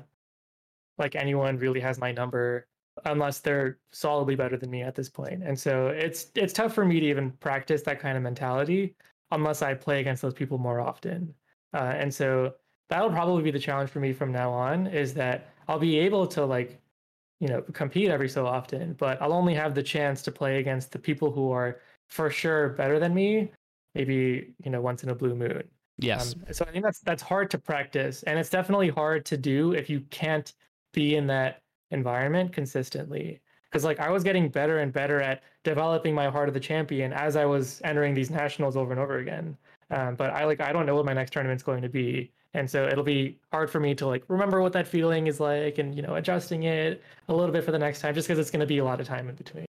like 0.98 1.16
anyone 1.16 1.58
really 1.58 1.80
has 1.80 2.00
my 2.00 2.12
number 2.12 2.68
unless 3.06 3.40
they're 3.40 3.78
solidly 3.92 4.36
better 4.36 4.58
than 4.58 4.70
me 4.70 4.82
at 4.82 4.96
this 4.96 5.10
point. 5.10 5.44
And 5.44 5.60
so 5.60 5.88
it's 5.88 6.28
it's 6.36 6.54
tough 6.54 6.74
for 6.74 6.86
me 6.86 7.00
to 7.00 7.06
even 7.06 7.32
practice 7.32 7.82
that 7.84 8.00
kind 8.00 8.18
of 8.18 8.24
mentality 8.24 8.96
unless 9.32 9.62
i 9.62 9.74
play 9.74 10.00
against 10.00 10.22
those 10.22 10.34
people 10.34 10.58
more 10.58 10.80
often 10.80 11.34
uh, 11.74 11.94
and 11.96 12.14
so 12.14 12.54
that'll 12.90 13.12
probably 13.12 13.44
be 13.44 13.52
the 13.52 13.60
challenge 13.60 13.90
for 13.90 14.00
me 14.00 14.14
from 14.14 14.32
now 14.32 14.52
on 14.52 14.88
is 14.88 15.14
that 15.14 15.54
I'll 15.68 15.80
be 15.80 15.98
able 16.00 16.28
to 16.28 16.46
like, 16.46 16.80
you 17.40 17.48
know, 17.48 17.62
compete 17.74 18.10
every 18.10 18.30
so 18.30 18.48
often, 18.48 18.94
but 18.94 19.22
I'll 19.22 19.34
only 19.34 19.54
have 19.54 19.76
the 19.76 19.84
chance 19.84 20.22
to 20.24 20.32
play 20.32 20.60
against 20.60 20.92
the 20.92 21.00
people 21.00 21.32
who 21.32 21.52
are 21.52 21.82
for 22.08 22.30
sure 22.30 22.70
better 22.70 23.00
than 23.00 23.14
me, 23.14 23.52
maybe, 23.94 24.54
you 24.64 24.72
know, 24.72 24.82
once 24.82 25.04
in 25.04 25.10
a 25.10 25.16
blue 25.16 25.36
moon. 25.36 25.64
yes 25.98 26.36
Um, 26.36 26.54
so 26.54 26.66
I 26.66 26.72
think 26.72 26.84
that's 26.84 27.00
that's 27.00 27.22
hard 27.22 27.50
to 27.52 27.58
practice, 27.58 28.24
and 28.24 28.40
it's 28.40 28.50
definitely 28.50 28.90
hard 28.90 29.26
to 29.26 29.38
do 29.38 29.74
if 29.74 29.90
you 29.90 30.02
can't 30.10 30.54
be 30.94 31.16
in 31.16 31.28
that 31.28 31.62
environment 31.92 32.54
consistently. 32.54 33.42
Because 33.70 33.84
like 33.84 34.00
I 34.00 34.10
was 34.10 34.24
getting 34.24 34.50
better 34.50 34.80
and 34.80 34.94
better 34.94 35.22
at 35.22 35.44
developing 35.64 36.16
my 36.16 36.30
heart 36.30 36.48
of 36.48 36.54
the 36.54 36.60
champion 36.60 37.12
as 37.14 37.36
I 37.36 37.46
was 37.46 37.82
entering 37.84 38.14
these 38.14 38.30
nationals 38.30 38.78
over 38.78 38.92
and 38.92 39.00
over 39.00 39.20
again. 39.20 39.58
Um, 39.92 40.16
but 40.16 40.32
I 40.32 40.46
like 40.46 40.62
I 40.62 40.72
don't 40.72 40.86
know 40.86 40.96
what 40.96 41.06
my 41.06 41.14
next 41.14 41.32
tournament's 41.32 41.64
going 41.64 41.82
to 41.82 41.90
be, 41.90 42.32
and 42.54 42.70
so 42.70 42.86
it'll 42.88 43.04
be 43.04 43.38
hard 43.52 43.70
for 43.70 43.80
me 43.80 43.96
to 43.96 44.08
like 44.08 44.24
remember 44.28 44.62
what 44.62 44.74
that 44.74 44.88
feeling 44.88 45.28
is 45.28 45.40
like, 45.40 45.78
and 45.78 45.96
you 45.96 46.02
know 46.02 46.16
adjusting 46.16 46.64
it 46.64 47.02
a 47.30 47.34
little 47.34 47.54
bit 47.54 47.64
for 47.64 47.72
the 47.72 47.80
next 47.80 48.02
time, 48.02 48.14
just 48.14 48.28
because 48.28 48.40
it's 48.40 48.52
going 48.52 48.60
to 48.60 48.66
be 48.66 48.80
a 48.80 48.84
lot 48.84 49.00
of 49.00 49.08
time 49.08 49.30
in 49.30 49.36
between. 49.36 49.66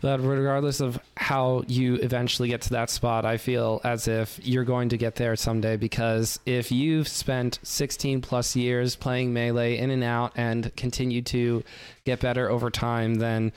but 0.00 0.20
regardless 0.20 0.80
of 0.80 0.98
how 1.26 1.64
you 1.66 1.96
eventually 1.96 2.48
get 2.48 2.60
to 2.60 2.70
that 2.70 2.88
spot 2.88 3.24
i 3.24 3.36
feel 3.36 3.80
as 3.82 4.06
if 4.06 4.38
you're 4.46 4.62
going 4.62 4.88
to 4.88 4.96
get 4.96 5.16
there 5.16 5.34
someday 5.34 5.76
because 5.76 6.38
if 6.46 6.70
you've 6.70 7.08
spent 7.08 7.58
16 7.64 8.20
plus 8.20 8.54
years 8.54 8.94
playing 8.94 9.32
melee 9.32 9.76
in 9.76 9.90
and 9.90 10.04
out 10.04 10.30
and 10.36 10.74
continue 10.76 11.20
to 11.20 11.64
get 12.04 12.20
better 12.20 12.48
over 12.48 12.70
time 12.70 13.16
then 13.16 13.52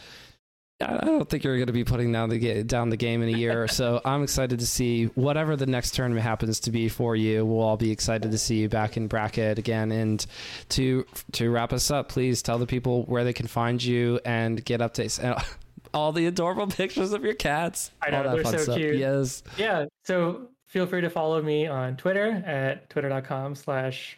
I 0.82 1.04
don't 1.04 1.30
think 1.30 1.44
you're 1.44 1.58
going 1.58 1.68
to 1.68 1.74
be 1.74 1.84
putting 1.84 2.12
down 2.14 2.30
the 2.30 2.64
down 2.64 2.90
the 2.90 2.96
game 2.96 3.22
in 3.22 3.36
a 3.36 3.38
year 3.38 3.68
so. 3.68 4.00
I'm 4.06 4.24
excited 4.24 4.60
to 4.60 4.66
see 4.66 5.06
whatever 5.08 5.58
the 5.58 5.66
next 5.66 5.94
tournament 5.94 6.24
happens 6.24 6.62
to 6.62 6.72
be 6.72 6.88
for 6.88 7.18
you. 7.18 7.46
We'll 7.46 7.60
all 7.60 7.76
be 7.76 7.92
excited 7.92 8.32
to 8.32 8.38
see 8.38 8.60
you 8.60 8.70
back 8.70 8.96
in 8.96 9.08
bracket 9.08 9.60
again. 9.60 9.92
And 9.92 10.26
to 10.70 11.06
to 11.34 11.52
wrap 11.52 11.74
us 11.74 11.92
up, 11.92 12.08
please 12.08 12.42
tell 12.42 12.60
the 12.60 12.66
people 12.66 13.04
where 13.04 13.26
they 13.26 13.34
can 13.34 13.48
find 13.48 13.84
you 13.84 14.22
and 14.24 14.64
get 14.64 14.80
updates 14.80 15.22
and 15.22 15.36
all 15.94 16.12
the 16.12 16.26
adorable 16.26 16.68
pictures 16.82 17.14
of 17.14 17.24
your 17.24 17.36
cats. 17.36 17.92
I 18.02 18.10
know, 18.10 18.24
they're 18.36 18.44
so 18.44 18.58
stuff. 18.58 18.78
cute. 18.78 18.96
Yes, 18.98 19.44
yeah 19.58 19.86
so 20.10 20.48
feel 20.66 20.88
free 20.88 21.02
to 21.02 21.10
follow 21.10 21.42
me 21.42 21.68
on 21.68 21.96
twitter 21.98 22.44
at 22.46 22.90
twitter.com 22.90 23.54
slash 23.56 24.18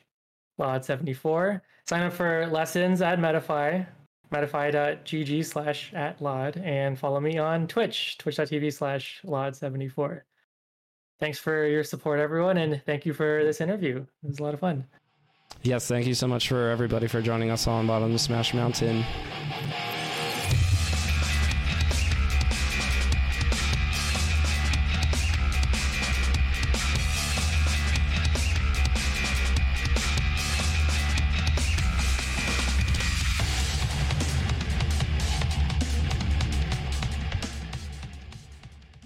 lod74 0.60 1.62
sign 1.88 2.04
up 2.04 2.14
for 2.14 2.48
lessons 2.48 3.02
at 3.02 3.20
metafy 3.20 3.86
metafy.gg 4.32 5.46
slash 5.46 5.94
at 5.94 6.22
lod 6.22 6.56
and 6.58 6.98
follow 6.98 7.20
me 7.20 7.38
on 7.38 7.68
twitch 7.68 8.18
twitch.tv 8.20 8.72
slash 8.72 9.22
lod74 9.26 10.22
thanks 11.20 11.38
for 11.38 11.66
your 11.66 11.84
support 11.84 12.20
everyone 12.20 12.58
and 12.58 12.82
thank 12.86 13.06
you 13.06 13.14
for 13.14 13.44
this 13.44 13.60
interview 13.60 13.98
it 13.98 14.28
was 14.28 14.40
a 14.40 14.44
lot 14.44 14.54
of 14.54 14.60
fun 14.60 14.86
yes. 15.64 15.88
Thank 15.88 16.08
you 16.08 16.14
so 16.14 16.28
much 16.28 16.48
for 16.48 16.70
everybody 16.70 17.08
for 17.08 17.22
joining 17.22 17.52
us 17.52 17.68
on 17.68 17.86
Bottom 17.86 18.14
of 18.14 18.22
Smash 18.22 18.54
Mountain. 18.54 19.04